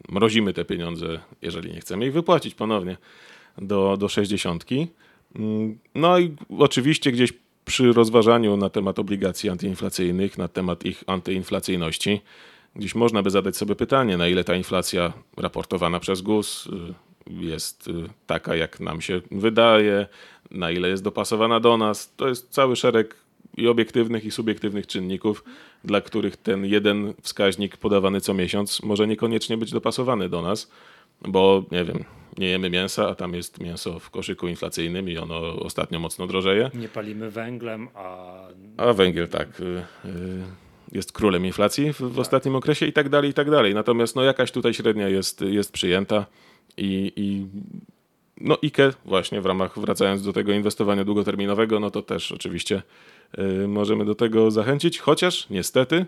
[0.10, 2.98] mrozimy te pieniądze, jeżeli nie chcemy ich wypłacić ponownie
[3.58, 4.66] do, do 60.
[5.36, 7.34] Mm, No i oczywiście gdzieś
[7.66, 12.22] przy rozważaniu na temat obligacji antyinflacyjnych, na temat ich antyinflacyjności,
[12.76, 16.70] gdzieś można by zadać sobie pytanie, na ile ta inflacja raportowana przez GUS y,
[17.28, 17.92] jest y,
[18.28, 20.08] taka, jak nam się wydaje,
[20.52, 22.14] na ile jest dopasowana do nas.
[22.16, 23.16] To jest cały szereg
[23.58, 25.44] i obiektywnych, i subiektywnych czynników,
[25.84, 30.72] dla których ten jeden wskaźnik podawany co miesiąc może niekoniecznie być dopasowany do nas,
[31.22, 32.04] bo nie wiem,
[32.38, 36.72] nie jemy mięsa, a tam jest mięso w koszyku inflacyjnym i ono ostatnio mocno drożeje.
[36.74, 38.34] Nie palimy węglem, a
[38.78, 39.84] A węgiel tak y, y,
[40.92, 43.74] jest królem inflacji w, w ostatnim okresie i tak dalej, i tak dalej.
[43.74, 46.26] Natomiast no, jakaś tutaj średnia jest, jest przyjęta
[46.78, 47.48] i, i
[48.42, 52.82] no IKE właśnie w ramach, wracając do tego inwestowania długoterminowego, no to też oczywiście
[53.64, 56.06] y, możemy do tego zachęcić, chociaż niestety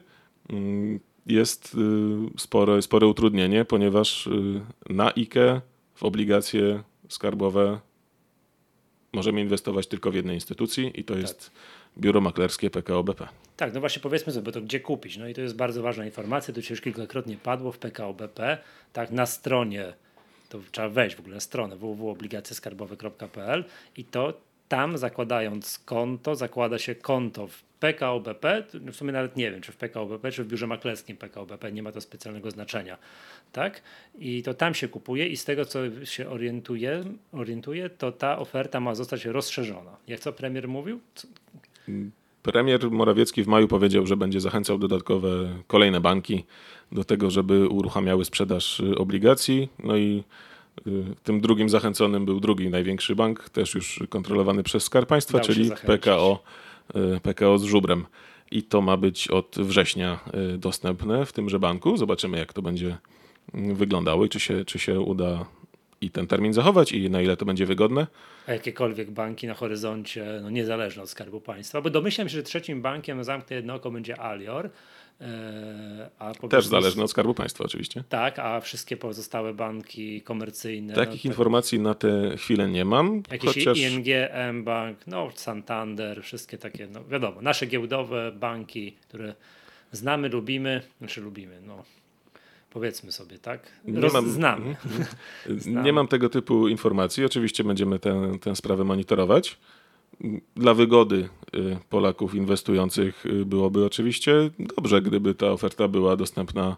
[0.50, 5.62] mm, jest y, spore, spore utrudnienie, ponieważ y, na IKE
[5.96, 7.80] w obligacje skarbowe
[9.14, 11.52] możemy inwestować tylko w jednej instytucji i to jest
[11.98, 13.28] biuro maklerskie PKO BP.
[13.58, 15.18] Tak, no właśnie powiedzmy sobie, to gdzie kupić?
[15.18, 18.58] No i to jest bardzo ważna informacja, to ci już kilkakrotnie padło w PKO BP,
[18.94, 19.94] tak na stronie,
[20.50, 23.66] to trzeba wejść w ogóle na stronę www.obligacjeskarbowe.pl
[23.98, 24.34] i to
[24.68, 29.72] tam zakładając konto, zakłada się konto w PKO BP, w sumie nawet nie wiem, czy
[29.72, 32.98] w PKO BP, czy w biurze maklerskim PKO BP, nie ma to specjalnego znaczenia,
[33.52, 33.82] tak?
[34.20, 38.80] I to tam się kupuje i z tego, co się orientuje, orientuje to ta oferta
[38.80, 39.98] ma zostać rozszerzona.
[40.08, 41.00] Jak co premier mówił?
[41.16, 41.28] Co-
[42.44, 45.30] Premier Morawiecki w maju powiedział, że będzie zachęcał dodatkowe
[45.68, 46.46] kolejne banki
[46.92, 49.70] do tego, żeby uruchamiały sprzedaż y, obligacji.
[49.84, 50.24] No i
[50.88, 50.92] y,
[51.24, 55.72] tym drugim zachęconym był drugi największy bank, też już kontrolowany przez Skarb Państwa, Dał czyli.
[55.86, 56.44] PKO,
[57.24, 58.06] PKO z żubrem.
[58.52, 60.20] I to ma być od września
[60.54, 61.98] y, dostępne w tymże banku.
[61.98, 62.98] Zobaczymy, jak to będzie
[63.54, 65.46] mm, wyglądało i czy się, czy się uda
[66.02, 68.08] i ten termin zachować i na ile to będzie wygodne.
[68.48, 72.82] a jakiekolwiek banki na horyzoncie, no niezależne od Skarbu Państwa, bo domyślam się, że trzecim
[72.82, 74.70] bankiem zamknę jedno oko będzie Alior,
[75.18, 78.04] Też prostu- zależne od Skarbu Państwa oczywiście.
[78.10, 80.94] Tak, a wszystkie pozostałe banki komercyjne.
[80.94, 83.24] Takich no, informacji na tę chwilę nie mam.
[83.32, 84.06] Jakieś chociaż ING,
[84.54, 89.36] mBank, no Santander, wszystkie takie, no wiadomo, nasze giełdowe banki, które
[89.92, 91.84] znamy, lubimy, znaczy lubimy, no
[92.70, 93.72] powiedzmy sobie, tak?
[93.86, 94.76] Nie Roz, mam- Znamy.
[95.86, 97.26] nie mam tego typu informacji.
[97.26, 99.58] Oczywiście będziemy tę, tę sprawę monitorować.
[100.56, 106.76] Dla wygody y, Polaków inwestujących y, byłoby oczywiście dobrze, gdyby ta oferta była dostępna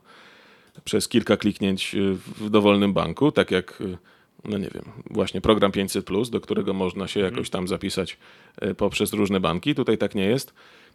[0.84, 3.84] przez kilka kliknięć y, w dowolnym banku, tak jak
[4.46, 8.18] no nie wiem, właśnie program 500, do którego można się jakoś tam zapisać
[8.78, 9.76] poprzez różne banki.
[9.76, 10.54] Tutaj tak nie jest.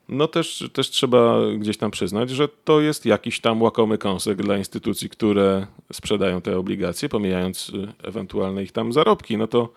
[0.09, 4.59] No też, też trzeba gdzieś tam przyznać, że to jest jakiś tam łakomy kąsek dla
[4.59, 7.72] instytucji, które sprzedają te obligacje, pomijając
[8.03, 9.36] ewentualne ich tam zarobki.
[9.36, 9.72] No to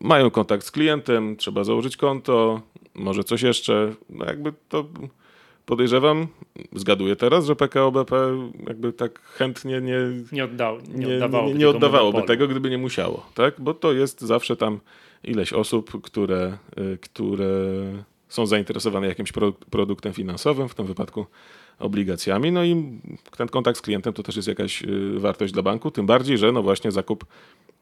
[0.00, 2.60] mają kontakt z klientem, trzeba założyć konto,
[2.94, 3.94] może coś jeszcze.
[4.10, 4.84] No jakby to
[5.66, 6.26] podejrzewam,
[6.72, 8.16] zgaduję teraz, że PKO BP
[8.66, 9.98] jakby tak chętnie nie,
[10.32, 13.54] Nie, oddał, nie, nie, oddawałoby, nie, nie tego oddawałoby tego, gdyby nie musiało, tak?
[13.58, 14.80] Bo to jest zawsze tam
[15.24, 17.46] ileś osób, które, y, które
[18.28, 21.26] są zainteresowane jakimś pro, produktem finansowym, w tym wypadku
[21.78, 22.98] obligacjami, no i
[23.36, 26.52] ten kontakt z klientem to też jest jakaś y, wartość dla banku, tym bardziej, że
[26.52, 27.24] no właśnie zakup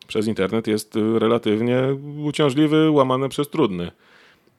[0.09, 1.83] przez internet jest y, relatywnie
[2.25, 3.91] uciążliwy, łamany przez trudny.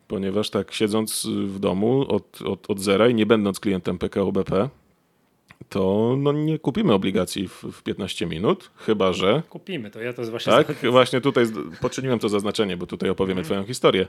[0.07, 4.69] Ponieważ tak siedząc w domu od, od, od zera i nie będąc klientem PKO BP,
[5.69, 9.43] to no nie kupimy obligacji w, w 15 minut, chyba że.
[9.49, 11.45] Kupimy to, ja to jest właśnie Tak, właśnie tutaj
[11.81, 14.07] poczyniłem to zaznaczenie, bo tutaj opowiemy Twoją historię.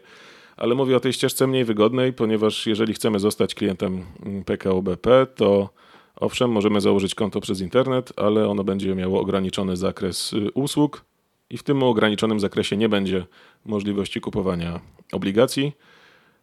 [0.56, 5.26] Ale mówię o tej ścieżce mniej wygodnej, ponieważ jeżeli chcemy zostać klientem mm, PKO BP,
[5.34, 5.70] to
[6.16, 11.09] owszem, możemy założyć konto przez internet, ale ono będzie miało ograniczony zakres y, usług
[11.50, 13.26] i w tym ograniczonym zakresie nie będzie
[13.64, 14.80] możliwości kupowania
[15.12, 15.72] obligacji.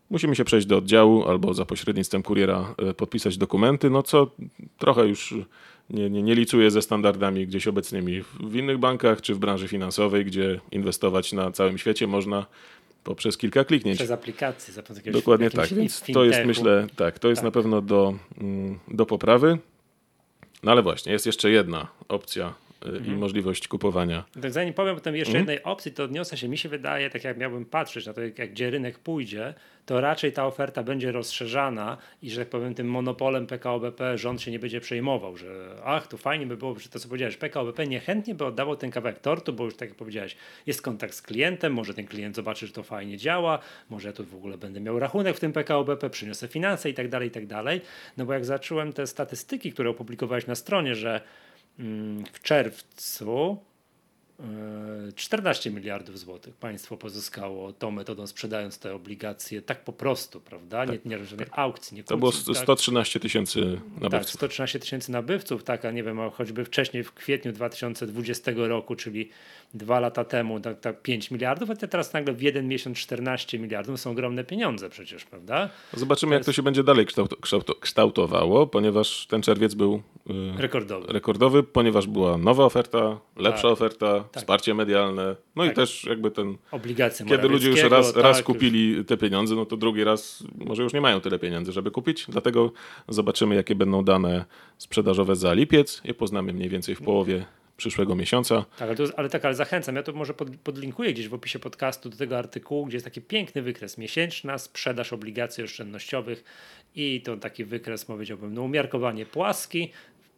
[0.10, 4.32] musimy się przejść do oddziału albo za pośrednictwem kuriera e, podpisać dokumenty, no co
[4.78, 5.36] trochę już
[5.90, 10.26] nie, nie, nie licuje ze standardami gdzieś obecnymi w innych bankach czy w branży finansowej,
[10.26, 12.46] gdzie inwestować na całym świecie można
[13.04, 13.98] poprzez kilka kliknięć.
[13.98, 14.74] Przez aplikację.
[14.74, 17.46] Za jakiegoś, Dokładnie tak, więc to jest myślę, tak, to jest tak.
[17.46, 19.58] na pewno do, mm, do poprawy.
[20.64, 23.06] No ale właśnie, jest jeszcze jedna opcja mhm.
[23.06, 24.24] i możliwość kupowania.
[24.48, 25.40] Zanim powiem potem jeszcze mhm.
[25.40, 28.40] jednej opcji, to odniosę się, mi się wydaje, tak jak miałbym patrzeć na to, jak,
[28.40, 29.54] jak gdzie rynek pójdzie,
[29.88, 34.42] to raczej ta oferta będzie rozszerzana i że tak powiem tym monopolem PKO BP rząd
[34.42, 37.66] się nie będzie przejmował, że ach, to fajnie by było, że to co powiedziałeś, PKO
[37.66, 41.22] BP niechętnie by oddawał ten kawałek tortu, bo już tak jak powiedziałeś, jest kontakt z
[41.22, 43.60] klientem, może ten klient zobaczy, że to fajnie działa,
[43.90, 46.94] może ja tu w ogóle będę miał rachunek w tym PKO BP, przyniosę finanse i
[46.94, 47.82] tak dalej, i tak dalej.
[48.18, 51.22] No bo jak zacząłem te statystyki, które opublikowałeś na stronie, że
[52.34, 53.58] w czerwcu
[55.16, 60.86] 14 miliardów złotych państwo pozyskało tą metodą, sprzedając te obligacje tak po prostu, prawda?
[60.86, 61.60] Nie, nie żadnych tak.
[61.60, 63.24] aukcji, nie To było 113 tak?
[63.24, 64.12] tysięcy nabywców.
[64.12, 69.30] Tak, 113 tysięcy nabywców, tak, a nie wiem, choćby wcześniej w kwietniu 2020 roku, czyli
[69.74, 74.00] dwa lata temu tak, tak 5 miliardów, a teraz nagle w jeden miesiąc 14 miliardów
[74.00, 75.70] są ogromne pieniądze przecież, prawda?
[75.94, 76.46] Zobaczymy, to jak jest...
[76.46, 77.06] to się będzie dalej
[77.80, 81.14] kształtowało, ponieważ ten czerwiec był yy, rekordowy.
[81.14, 83.72] rekordowy, ponieważ była nowa oferta, lepsza tak.
[83.72, 84.44] oferta, tak.
[84.44, 85.76] wsparcie medialne, no i tak.
[85.76, 86.58] też jakby ten...
[86.72, 90.84] Obligacje Kiedy ludzie już raz, raz tak, kupili te pieniądze, no to drugi raz może
[90.84, 92.72] już nie mają tyle pieniędzy, żeby kupić, dlatego
[93.08, 94.46] zobaczymy, jakie będą dane
[94.78, 97.46] sprzedażowe za lipiec i poznamy mniej więcej w połowie
[97.78, 98.66] przyszłego miesiąca.
[98.78, 99.96] Tak, ale, to, ale tak, ale zachęcam.
[99.96, 103.22] Ja to może pod, podlinkuję gdzieś w opisie podcastu do tego artykułu, gdzie jest taki
[103.22, 103.98] piękny wykres.
[103.98, 106.44] Miesięczna sprzedaż obligacji oszczędnościowych
[106.96, 109.92] i to taki wykres, powiedziałbym, no umiarkowanie płaski,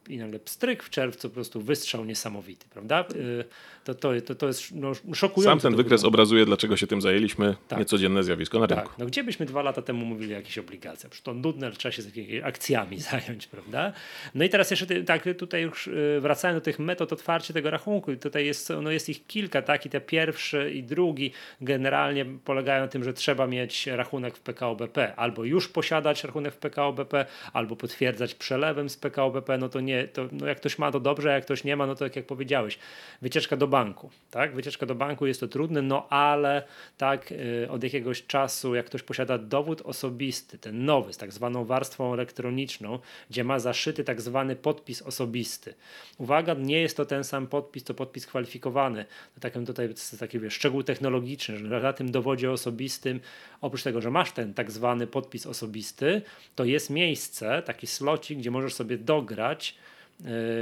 [0.10, 3.06] i nagle pstryk w czerwcu po prostu wystrzał niesamowity, prawda?
[3.16, 3.46] Y,
[3.84, 5.62] to, to, to, to jest no, szokujące.
[5.62, 7.56] Sam ten wykres obrazuje, dlaczego się tym zajęliśmy.
[7.68, 7.80] Tak.
[7.80, 8.78] Niecodzienne zjawisko na tak.
[8.78, 8.94] rynku.
[8.98, 11.12] No gdzie byśmy dwa lata temu mówili o jakichś obligacjach?
[11.12, 13.94] Przecież to nudne, ale trzeba się z jakimiś akcjami zająć, prawda?
[14.36, 18.16] No i teraz jeszcze tak tutaj już y, wracając do tych metod otwarcia tego rachunku.
[18.16, 19.86] Tutaj jest, no jest ich kilka, tak?
[19.86, 21.32] I te pierwszy i drugi
[21.62, 25.16] generalnie polegają na tym, że trzeba mieć rachunek w PKO BP.
[25.16, 29.58] Albo już posiadać rachunek w PKO BP, albo potwierdzać przelewem z PKO BP.
[29.58, 31.88] No to nie, to, no jak ktoś ma to dobrze, a jak ktoś nie ma,
[31.88, 32.80] no to tak jak powiedziałeś,
[33.22, 34.56] wycieczka do banku, tak?
[34.56, 36.64] Wycieczka do banku jest to trudne, no ale
[36.98, 41.66] tak y, od jakiegoś czasu, jak ktoś posiada dowód osobisty, ten nowy, z tak zwaną
[41.66, 45.74] warstwą elektroniczną, gdzie ma zaszyty tak zwany podpis osobisty.
[46.18, 49.06] Uwaga, nie jest to ten sam podpis, to podpis kwalifikowany.
[49.36, 49.90] To takim tutaj
[50.20, 53.20] taki wiesz, szczegół technologiczny, że na tym dowodzie osobistym,
[53.62, 56.22] oprócz tego, że masz ten tak zwany podpis osobisty,
[56.56, 59.76] to jest miejsce, taki slocik, gdzie możesz sobie dograć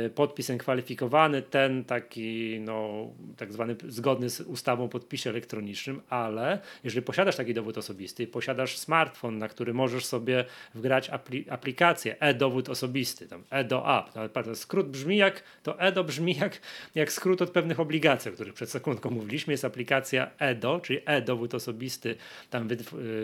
[0.06, 7.06] Y, podpisem kwalifikowany, ten taki, no, tak zwany zgodny z ustawą podpisie elektronicznym, ale jeżeli
[7.06, 10.46] posiadasz taki dowód osobisty, posiadasz smartfon, na który możesz sobie
[10.76, 14.10] wgrać apli aplikację e-dowód osobisty, tam e-do-app,
[14.54, 16.62] skrót brzmi jak, to e-do brzmi jak,
[16.96, 21.54] jak skrót od pewnych obligacji, o których przed sekundką mówiliśmy, jest aplikacja e-do, czyli e-dowód
[21.54, 22.16] osobisty,
[22.50, 22.68] tam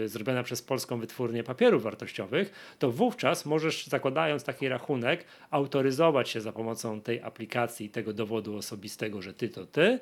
[0.03, 6.41] y, zrobiona przez polską wytwórnię papierów wartościowych, to wówczas możesz, zakładając taki rachunek, autoryzować się
[6.41, 9.99] za pomocą tej aplikacji, tego dowodu osobistego, że ty to ty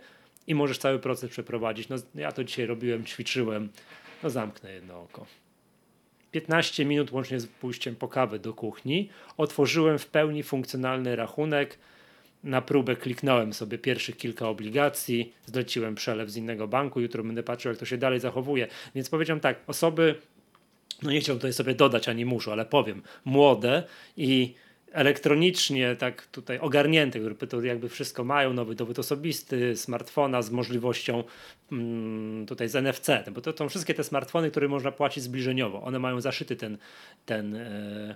[0.48, 1.90] i możesz cały proces przeprowadzić.
[1.90, 3.70] No, ja to dzisiaj robiłem, ćwiczyłem,
[4.24, 5.26] no zamknę jedno oko.
[6.32, 9.10] 15 minut łącznie z pójściem po kawę do kuchni.
[9.38, 11.78] Otworzyłem w pełni funkcjonalny rachunek.
[12.44, 17.02] Na próbę kliknąłem sobie pierwszych kilka obligacji, zleciłem przelew z innego banku.
[17.02, 18.68] Jutro będę patrzył, jak to się dalej zachowuje.
[18.96, 20.16] Więc powiedziałem tak, osoby,
[21.04, 23.84] no nie chciałbym tutaj sobie dodać ani muszą, ale powiem, młode
[24.18, 24.54] i
[24.92, 31.24] elektronicznie tak tutaj ogarnięte, które jakby wszystko mają, nowy dowód osobisty, smartfona z możliwością
[31.72, 35.82] mm, tutaj z NFC, bo to są wszystkie te smartfony, które można płacić zbliżeniowo.
[35.82, 36.78] One mają zaszyty ten,
[37.26, 38.16] ten, e,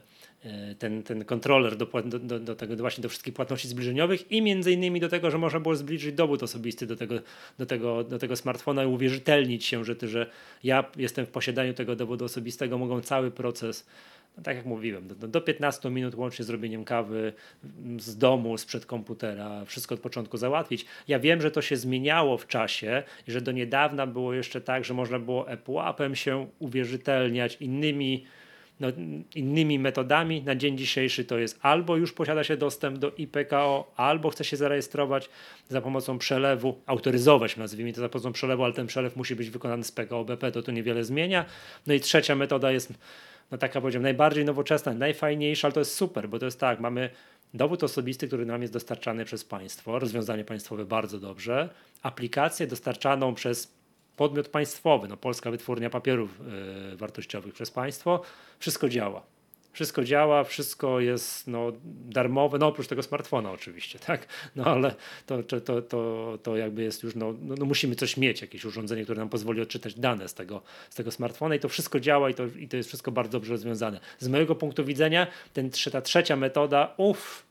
[0.79, 4.99] ten, ten kontroler do, do, do, tego właśnie do wszystkich płatności zbliżeniowych i między innymi
[4.99, 7.15] do tego, że można było zbliżyć dowód osobisty do tego,
[7.59, 10.29] do tego, do tego smartfona i uwierzytelnić się, że, ty, że
[10.63, 13.85] ja jestem w posiadaniu tego dowodu osobistego, mogą cały proces
[14.37, 17.33] no tak jak mówiłem, do, do 15 minut łącznie z robieniem kawy
[17.97, 20.85] z domu, sprzed komputera, wszystko od początku załatwić.
[21.07, 24.85] Ja wiem, że to się zmieniało w czasie i że do niedawna było jeszcze tak,
[24.85, 28.25] że można było ePUAP-em się uwierzytelniać innymi
[28.79, 28.87] no,
[29.35, 30.41] innymi metodami.
[30.41, 34.57] Na dzień dzisiejszy to jest albo już posiada się dostęp do IPKO, albo chce się
[34.57, 35.29] zarejestrować
[35.69, 39.83] za pomocą przelewu, autoryzować, nazwijmy to za pomocą przelewu, ale ten przelew musi być wykonany
[39.83, 41.45] z PKO BP, to to niewiele zmienia.
[41.87, 42.93] No i trzecia metoda jest
[43.51, 47.09] no taka powiedziałem, najbardziej nowoczesna, najfajniejsza, ale to jest super, bo to jest tak, mamy
[47.53, 51.69] dowód osobisty, który nam jest dostarczany przez państwo, rozwiązanie państwowe bardzo dobrze,
[52.01, 53.73] aplikację dostarczaną przez
[54.15, 56.41] podmiot państwowy, no Polska Wytwórnia Papierów
[56.93, 58.21] y, Wartościowych przez państwo,
[58.59, 59.23] wszystko działa.
[59.75, 61.71] Wszystko działa, wszystko jest no,
[62.09, 64.27] darmowe, no oprócz tego smartfona oczywiście, tak?
[64.55, 64.95] No ale
[65.25, 69.03] to, to, to, to, jakby jest już, no, no, no musimy coś mieć, jakieś urządzenie,
[69.03, 72.33] które nam pozwoli odczytać dane z tego, z tego smartfona i to wszystko działa i
[72.33, 73.99] to, i to jest wszystko bardzo dobrze rozwiązane.
[74.19, 77.45] Z mojego punktu widzenia ten, ta trzecia metoda, uff,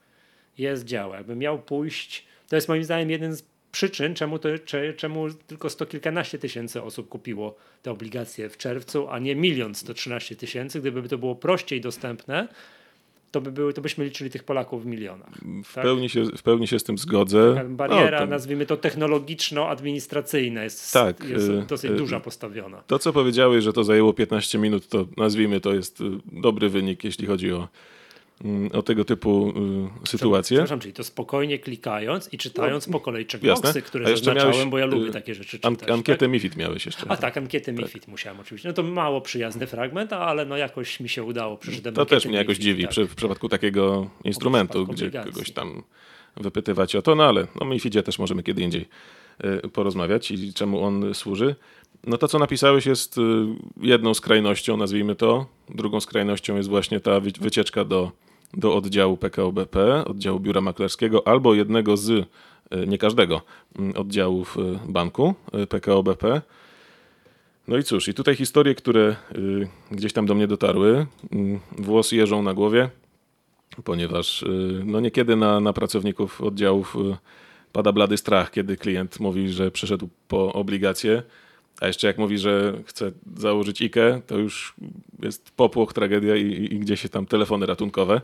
[0.59, 1.17] jest działa.
[1.17, 3.43] Jakby miał pójść, to jest moim zdaniem jeden z
[3.75, 4.49] przyczyn, czemu, to,
[4.97, 9.95] czemu tylko sto kilkanaście tysięcy osób kupiło te obligacje w czerwcu, a nie milion sto
[9.95, 10.81] trzynaście tysięcy.
[10.81, 12.49] Gdyby to było prościej dostępne,
[13.31, 15.35] to, by były, to byśmy liczyli tych Polaków w milionach.
[15.65, 15.85] W, tak?
[15.85, 17.53] pełni, się, w pełni się z tym zgodzę.
[17.55, 18.31] Taka bariera, no, to...
[18.31, 22.83] nazwijmy to technologiczno-administracyjna jest, tak, jest y, dosyć y, duża postawiona.
[22.87, 27.05] To, co powiedziałeś, że to zajęło 15 minut, to nazwijmy to jest y, dobry wynik,
[27.05, 27.69] jeśli chodzi o
[28.73, 29.53] o tego typu
[30.05, 30.57] y, sytuacje.
[30.57, 34.79] Przepraszam, czyli to spokojnie klikając i czytając no, po kolei checkboxy, które zaznaczałem, miałeś, bo
[34.79, 35.83] ja lubię y, takie rzeczy czytać.
[35.83, 36.31] An ankietę tak?
[36.31, 37.11] MIFID miałeś jeszcze.
[37.11, 37.85] A tak, ankietę tak.
[37.85, 38.69] MIFID musiałem oczywiście.
[38.69, 41.57] No to mało przyjazny fragment, ale no jakoś mi się udało.
[41.57, 41.95] Przeczytać.
[41.95, 42.91] To też mnie jakoś dziwi tak.
[42.91, 45.83] przy, w przypadku takiego instrumentu, gdzie kogoś tam
[46.37, 48.89] wypytywać o to, no ale o MIFIDzie też możemy kiedy indziej
[49.65, 51.55] y, porozmawiać i czemu on służy.
[52.07, 53.17] No to, co napisałeś, jest
[53.81, 55.47] jedną skrajnością, nazwijmy to.
[55.69, 58.13] Drugą skrajnością jest właśnie ta wycieczka do
[58.57, 62.29] do oddziału PKO BP, oddziału biura maklerskiego albo jednego z,
[62.71, 63.43] e, nie każdego,
[63.95, 66.43] oddziałów e, banku e, PKO BP.
[67.69, 69.17] No i cóż, i tutaj historie, które
[69.91, 71.07] gdzieś tam do mnie dotarły,
[71.79, 72.91] włosy jeżą na głowie,
[73.85, 74.45] ponieważ
[74.85, 76.97] no niekiedy na, na pracowników oddziałów
[77.73, 81.23] pada blady strach, kiedy klient mówi, że przyszedł po obligacje,
[81.85, 84.75] a jeszcze jak mówi, że chce założyć IKE, to już
[85.23, 88.21] jest popłoch, tragedia i, i gdzieś się tam telefony ratunkowe.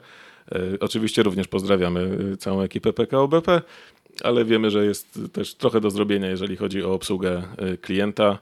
[0.52, 3.62] E, oczywiście również pozdrawiamy e, całą ekipę PKO BP,
[4.24, 8.38] ale wiemy, że jest też trochę do zrobienia, jeżeli chodzi o obsługę e, klienta.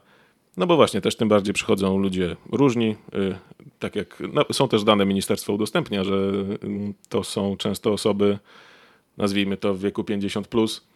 [0.57, 2.95] No bo właśnie też tym bardziej przychodzą ludzie różni.
[3.79, 6.31] Tak jak no, są też dane ministerstwo udostępnia, że
[7.09, 8.39] to są często osoby,
[9.17, 10.87] nazwijmy to w wieku 50 plus,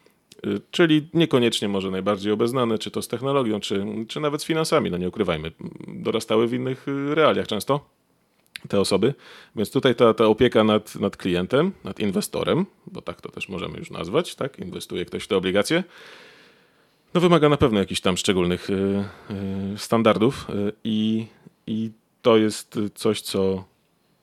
[0.72, 4.98] czyli niekoniecznie może najbardziej obeznane, czy to z technologią, czy, czy nawet z finansami, no
[4.98, 5.52] nie ukrywajmy,
[5.88, 7.90] dorastały w innych realiach często
[8.68, 9.14] te osoby.
[9.56, 13.78] Więc tutaj ta, ta opieka nad, nad klientem, nad inwestorem, bo tak to też możemy
[13.78, 14.60] już nazwać, tak?
[14.60, 15.84] Inwestuje ktoś w te obligacje,
[17.14, 21.26] no wymaga na pewno jakichś tam szczególnych y, y, standardów y, i,
[21.68, 23.64] i to jest coś, co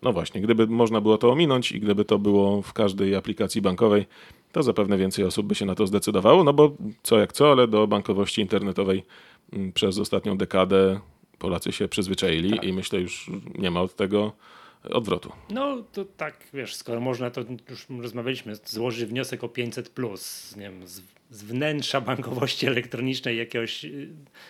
[0.02, 4.06] no właśnie, gdyby można było to ominąć i gdyby to było w każdej aplikacji bankowej,
[4.53, 7.68] to zapewne więcej osób by się na to zdecydowało, no bo co jak co, ale
[7.68, 9.05] do bankowości internetowej
[9.53, 11.01] mm, przez ostatnią dekadę
[11.38, 12.64] Polacy się przyzwyczaili tak.
[12.64, 14.32] i myślę już nie ma od tego
[14.90, 15.32] odwrotu.
[15.51, 17.40] No to tak, wiesz, skoro można, to
[17.70, 23.84] już rozmawialiśmy, złożyć wniosek o 500 plus, nie wiem, z, z wnętrza bankowości elektronicznej jakiegoś
[23.84, 24.09] y,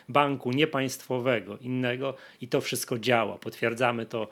[0.09, 3.39] banku niepaństwowego, innego i to wszystko działa.
[3.39, 4.29] Potwierdzamy to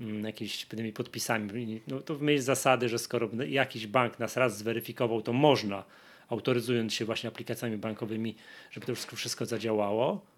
[0.00, 1.80] mm, jakimiś podpisami.
[1.88, 5.84] No to w myśl zasady, że skoro jakiś bank nas raz zweryfikował, to można,
[6.28, 8.34] autoryzując się właśnie aplikacjami bankowymi,
[8.70, 10.36] żeby to wszystko, zadziałało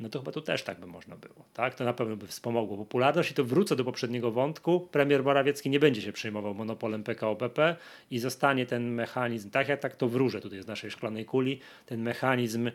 [0.00, 1.44] no to chyba tu też tak by można było.
[1.54, 1.74] Tak?
[1.74, 4.88] To na pewno by wspomogło popularność i to wrócę do poprzedniego wątku.
[4.92, 7.76] Premier Morawiecki nie będzie się przejmował monopolem PKO BP
[8.10, 12.02] i zostanie ten mechanizm, tak jak tak to wróżę tutaj z naszej szklanej kuli, ten
[12.02, 12.70] mechanizm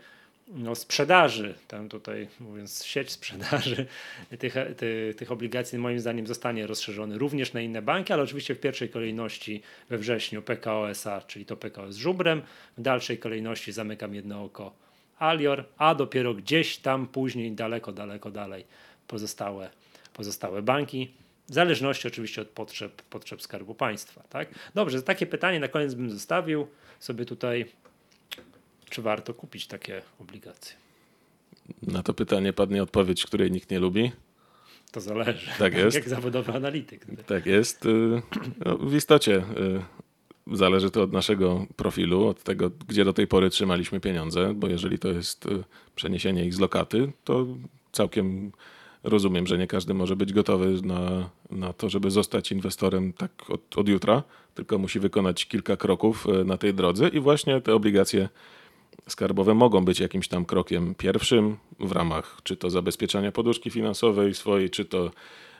[0.55, 3.85] no, sprzedaży, tam tutaj mówiąc sieć sprzedaży
[4.39, 8.59] tych, tych, tych obligacji moim zdaniem zostanie rozszerzony również na inne banki, ale oczywiście w
[8.59, 12.41] pierwszej kolejności we wrześniu PKO SA, czyli to PKO z żubrem,
[12.77, 14.73] w dalszej kolejności zamykam jedno oko
[15.19, 18.65] Alior, a dopiero gdzieś tam później, daleko, daleko dalej
[19.07, 19.69] pozostałe,
[20.13, 21.11] pozostałe banki.
[21.49, 24.23] W zależności oczywiście od potrzeb, potrzeb Skarbu Państwa.
[24.29, 24.49] Tak?
[24.75, 26.67] Dobrze, takie pytanie na koniec bym zostawił
[26.99, 27.65] sobie tutaj.
[28.91, 30.75] Czy warto kupić takie obligacje?
[31.83, 34.11] Na to pytanie padnie odpowiedź, której nikt nie lubi.
[34.91, 35.51] To zależy.
[35.59, 35.95] Tak jest.
[35.95, 37.05] Jak zawodowy analityk.
[37.25, 37.85] Tak jest.
[37.85, 38.21] Y,
[38.65, 40.01] no, w istocie y,
[40.47, 44.99] Zależy to od naszego profilu, od tego, gdzie do tej pory trzymaliśmy pieniądze, bo jeżeli
[44.99, 45.63] to jest y,
[45.95, 47.47] przeniesienie ich z lokaty, to
[47.91, 48.51] całkiem
[49.03, 53.77] rozumiem, że nie każdy może być gotowy na, na to, żeby zostać inwestorem tak od,
[53.77, 54.23] od jutra,
[54.55, 58.29] tylko musi wykonać kilka kroków na tej drodze i właśnie te obligacje
[59.07, 64.69] skarbowe mogą być jakimś tam krokiem pierwszym w ramach czy to zabezpieczania poduszki finansowej swojej,
[64.69, 65.11] czy to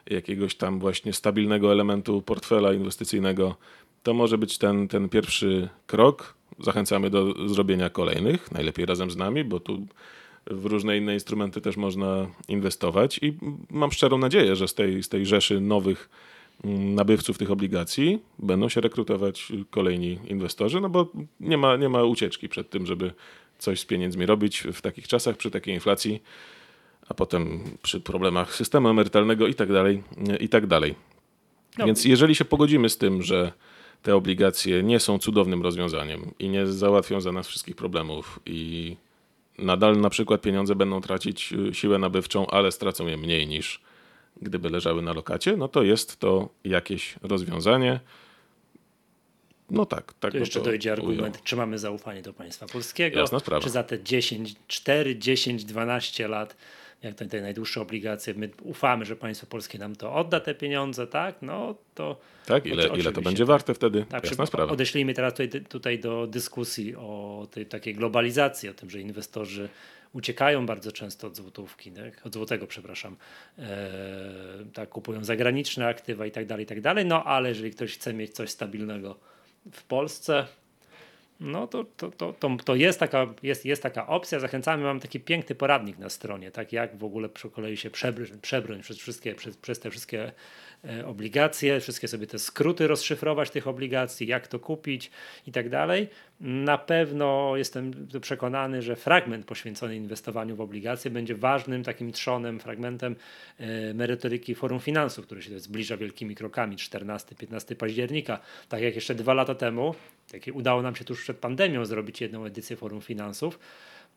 [0.09, 3.55] jakiegoś tam właśnie stabilnego elementu portfela inwestycyjnego
[4.03, 6.34] to może być ten, ten pierwszy krok.
[6.59, 9.88] Zachęcamy do zrobienia kolejnych, najlepiej razem z nami, bo tu
[10.47, 13.34] w różne inne instrumenty też można inwestować i
[13.69, 16.09] mam szczerą nadzieję, że z tej, z tej rzeszy nowych
[16.64, 22.49] nabywców tych obligacji będą się rekrutować kolejni inwestorzy, no bo nie ma, nie ma ucieczki
[22.49, 23.14] przed tym, żeby
[23.59, 26.24] coś z pieniędzmi robić w takich czasach, przy takiej inflacji,
[27.09, 30.03] a potem przy problemach systemu emerytalnego i tak dalej,
[30.39, 30.95] i tak dalej.
[31.78, 31.86] No.
[31.86, 33.51] Więc jeżeli się pogodzimy z tym, że
[34.01, 38.95] te obligacje nie są cudownym rozwiązaniem i nie załatwią za nas wszystkich problemów i
[39.57, 43.82] nadal na przykład pieniądze będą tracić y, siłę nabywczą, ale stracą je mniej niż
[44.41, 47.99] gdyby leżały na lokacie, no to jest to jakieś rozwiązanie.
[49.69, 50.31] No tak, tak.
[50.31, 51.43] To jeszcze to dojdzie argument, ujął.
[51.43, 53.63] czy mamy zaufanie do państwa polskiego, Jasna sprawa.
[53.63, 56.55] czy za te 10, 4, 10, 12 lat
[57.04, 61.08] jak te, te najdłuższe obligacje, my ufamy, że państwo polskie nam to odda te pieniądze,
[61.08, 61.36] tak?
[61.41, 62.20] No to.
[62.45, 64.06] Tak, ile, ile to będzie warte wtedy?
[64.10, 64.74] Tak, Jasna sprawa.
[64.74, 69.70] Odeślijmy teraz tutaj, tutaj do dyskusji o tej takiej globalizacji, o tym, że inwestorzy
[70.14, 72.26] uciekają bardzo często od złotówki, tak?
[72.26, 73.16] od złotego, przepraszam,
[73.60, 73.89] e,
[74.74, 77.06] tak, kupują zagraniczne aktywa i tak dalej, i tak dalej.
[77.06, 79.20] No ale jeżeli ktoś chce mieć coś stabilnego
[79.72, 80.47] w Polsce,
[81.41, 84.39] no to, to, to, to, to jest, taka, jest, jest taka opcja.
[84.39, 88.41] Zachęcamy, mam taki piękny poradnik na stronie, tak jak w ogóle przy kolei się przebrnąć,
[88.41, 90.31] przebrnąć przez, wszystkie, przez, przez te wszystkie
[91.05, 95.11] obligacje, wszystkie sobie te skróty rozszyfrować tych obligacji, jak to kupić
[95.47, 96.07] i tak dalej.
[96.39, 103.15] Na pewno jestem przekonany, że fragment poświęcony inwestowaniu w obligacje będzie ważnym takim trzonem, fragmentem
[103.59, 108.39] e, merytoryki Forum Finansów, który się zbliża wielkimi krokami 14-15 października.
[108.69, 109.95] Tak jak jeszcze dwa lata temu,
[110.32, 113.59] takie udało nam się tuż przed pandemią zrobić jedną edycję Forum Finansów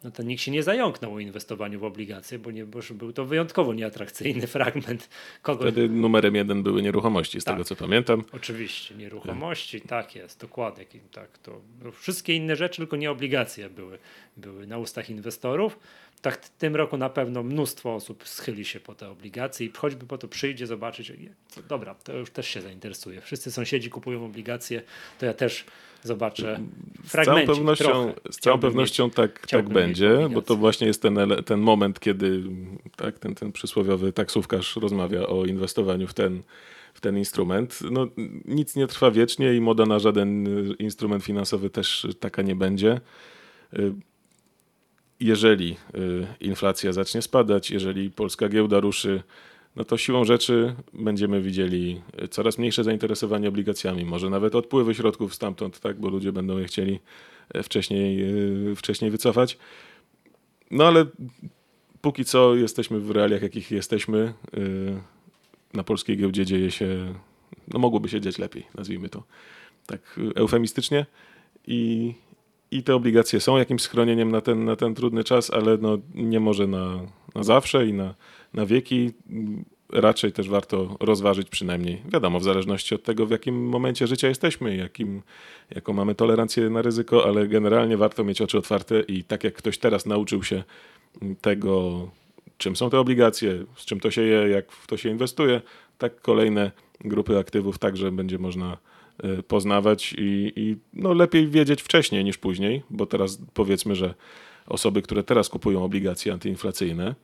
[0.04, 3.24] no to nikt się nie zająknął o inwestowaniu w obligacje, bo, nie, bo był to
[3.24, 5.08] wyjątkowo nieatrakcyjny fragment.
[5.42, 5.62] Kogo...
[5.62, 8.24] Wtedy numerem jeden były nieruchomości, z tak, tego co pamiętam.
[8.32, 10.84] Oczywiście, nieruchomości, tak, jest, dokładnie.
[11.12, 13.98] Tak, to, no, wszystkie inne rzeczy, tylko nie obligacje były,
[14.36, 15.78] były na ustach inwestorów.
[16.22, 20.06] Tak w tym roku na pewno mnóstwo osób schyli się po te obligacje i choćby
[20.06, 21.12] po to przyjdzie zobaczyć,
[21.68, 23.20] dobra, to już też się zainteresuje.
[23.20, 24.82] Wszyscy sąsiedzi kupują obligacje,
[25.18, 25.64] to ja też
[26.04, 26.60] zobaczę
[27.04, 31.18] z całą pewnością, z całą pewnością mieć, tak, tak będzie, bo to właśnie jest ten,
[31.46, 32.42] ten moment, kiedy
[32.96, 36.42] tak, ten, ten przysłowiowy taksówkarz rozmawia o inwestowaniu w ten,
[36.94, 37.78] w ten instrument.
[37.90, 38.06] No,
[38.44, 40.46] nic nie trwa wiecznie i moda na żaden
[40.78, 43.00] instrument finansowy też taka nie będzie.
[45.20, 49.22] Jeżeli y, inflacja zacznie spadać, jeżeli polska giełda ruszy
[49.76, 55.80] no to siłą rzeczy będziemy widzieli coraz mniejsze zainteresowanie obligacjami, może nawet odpływy środków stamtąd,
[55.80, 57.00] tak, bo ludzie będą je chcieli
[57.54, 58.22] e, wcześniej,
[58.70, 59.58] e, wcześniej wycofać.
[60.70, 61.06] No ale
[62.00, 64.34] póki co jesteśmy w realiach, jakich jesteśmy.
[64.56, 65.14] E,
[65.74, 67.14] na polskiej giełdzie dzieje się,
[67.68, 69.22] no mogłoby się dziać lepiej, nazwijmy to
[69.86, 71.06] tak eufemistycznie.
[71.66, 72.14] I,
[72.70, 76.40] i te obligacje są jakimś schronieniem na ten, na ten trudny czas, ale no nie
[76.40, 77.00] może na,
[77.34, 78.14] na zawsze i na,
[78.54, 79.10] na wieki.
[79.92, 84.76] Raczej też warto rozważyć przynajmniej, wiadomo, w zależności od tego, w jakim momencie życia jesteśmy,
[84.76, 85.22] jakim,
[85.74, 89.78] jaką mamy tolerancję na ryzyko, ale generalnie warto mieć oczy otwarte i tak jak ktoś
[89.78, 90.62] teraz nauczył się
[91.40, 92.08] tego,
[92.58, 95.60] czym są te obligacje, z czym to się je, jak w to się inwestuje,
[95.98, 96.70] tak kolejne
[97.00, 98.76] grupy aktywów także będzie można
[99.24, 104.14] Y, poznawać i, i no lepiej wiedzieć wcześniej niż później, bo teraz powiedzmy, że
[104.66, 107.14] osoby, które teraz kupują obligacje antyinflacyjne,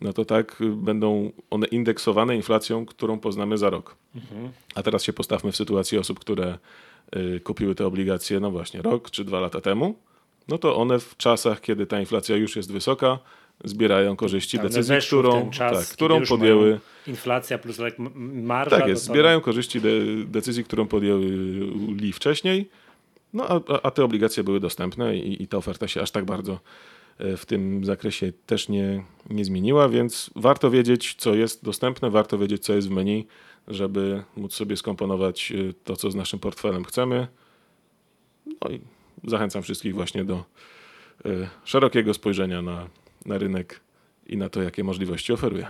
[0.00, 3.96] no to tak y, będą one indeksowane inflacją, którą poznamy za rok.
[4.14, 4.50] Mhm.
[4.74, 6.58] A teraz się postawmy w sytuacji osób, które
[7.16, 9.94] y, kupiły te obligacje, no właśnie rok czy dwa lata temu,
[10.48, 13.18] no to one w czasach, kiedy ta inflacja już jest wysoka,
[13.64, 16.80] zbierają korzyści tak, decyzji, którą, czas, tak, którą podjęły.
[17.06, 17.78] Inflacja plus
[18.34, 18.78] marża.
[18.78, 19.90] Tak jest, zbierają korzyści de,
[20.24, 22.68] decyzji, którą podjęli wcześniej,
[23.32, 26.60] no a, a te obligacje były dostępne i, i ta oferta się aż tak bardzo
[27.18, 32.38] e, w tym zakresie też nie, nie zmieniła, więc warto wiedzieć, co jest dostępne, warto
[32.38, 33.26] wiedzieć, co jest w menu,
[33.68, 37.26] żeby móc sobie skomponować e, to, co z naszym portfelem chcemy.
[38.46, 38.80] No i
[39.24, 40.44] zachęcam wszystkich właśnie do
[41.24, 42.88] e, szerokiego spojrzenia na,
[43.26, 43.80] na rynek
[44.26, 45.66] i na to, jakie możliwości oferuje.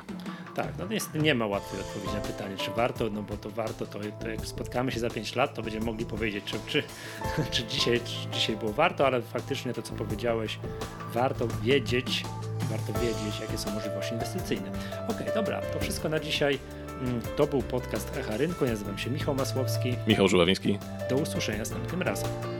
[0.54, 3.86] Tak, no niestety nie ma łatwej odpowiedzi na pytanie, czy warto, no bo to warto,
[3.86, 6.82] to, to jak spotkamy się za 5 lat, to będziemy mogli powiedzieć, czy, czy,
[7.50, 10.58] czy, dzisiaj, czy dzisiaj było warto, ale faktycznie to, co powiedziałeś,
[11.12, 12.24] warto wiedzieć,
[12.70, 14.70] warto wiedzieć, jakie są możliwości inwestycyjne.
[15.08, 16.58] Ok, dobra, to wszystko na dzisiaj.
[17.02, 18.64] Mm, to był podcast Echa Rynku.
[18.64, 19.94] Ja nazywam się Michał Masłowski.
[20.06, 20.78] Michał Żuławiński.
[21.10, 22.57] Do usłyszenia następnym razem.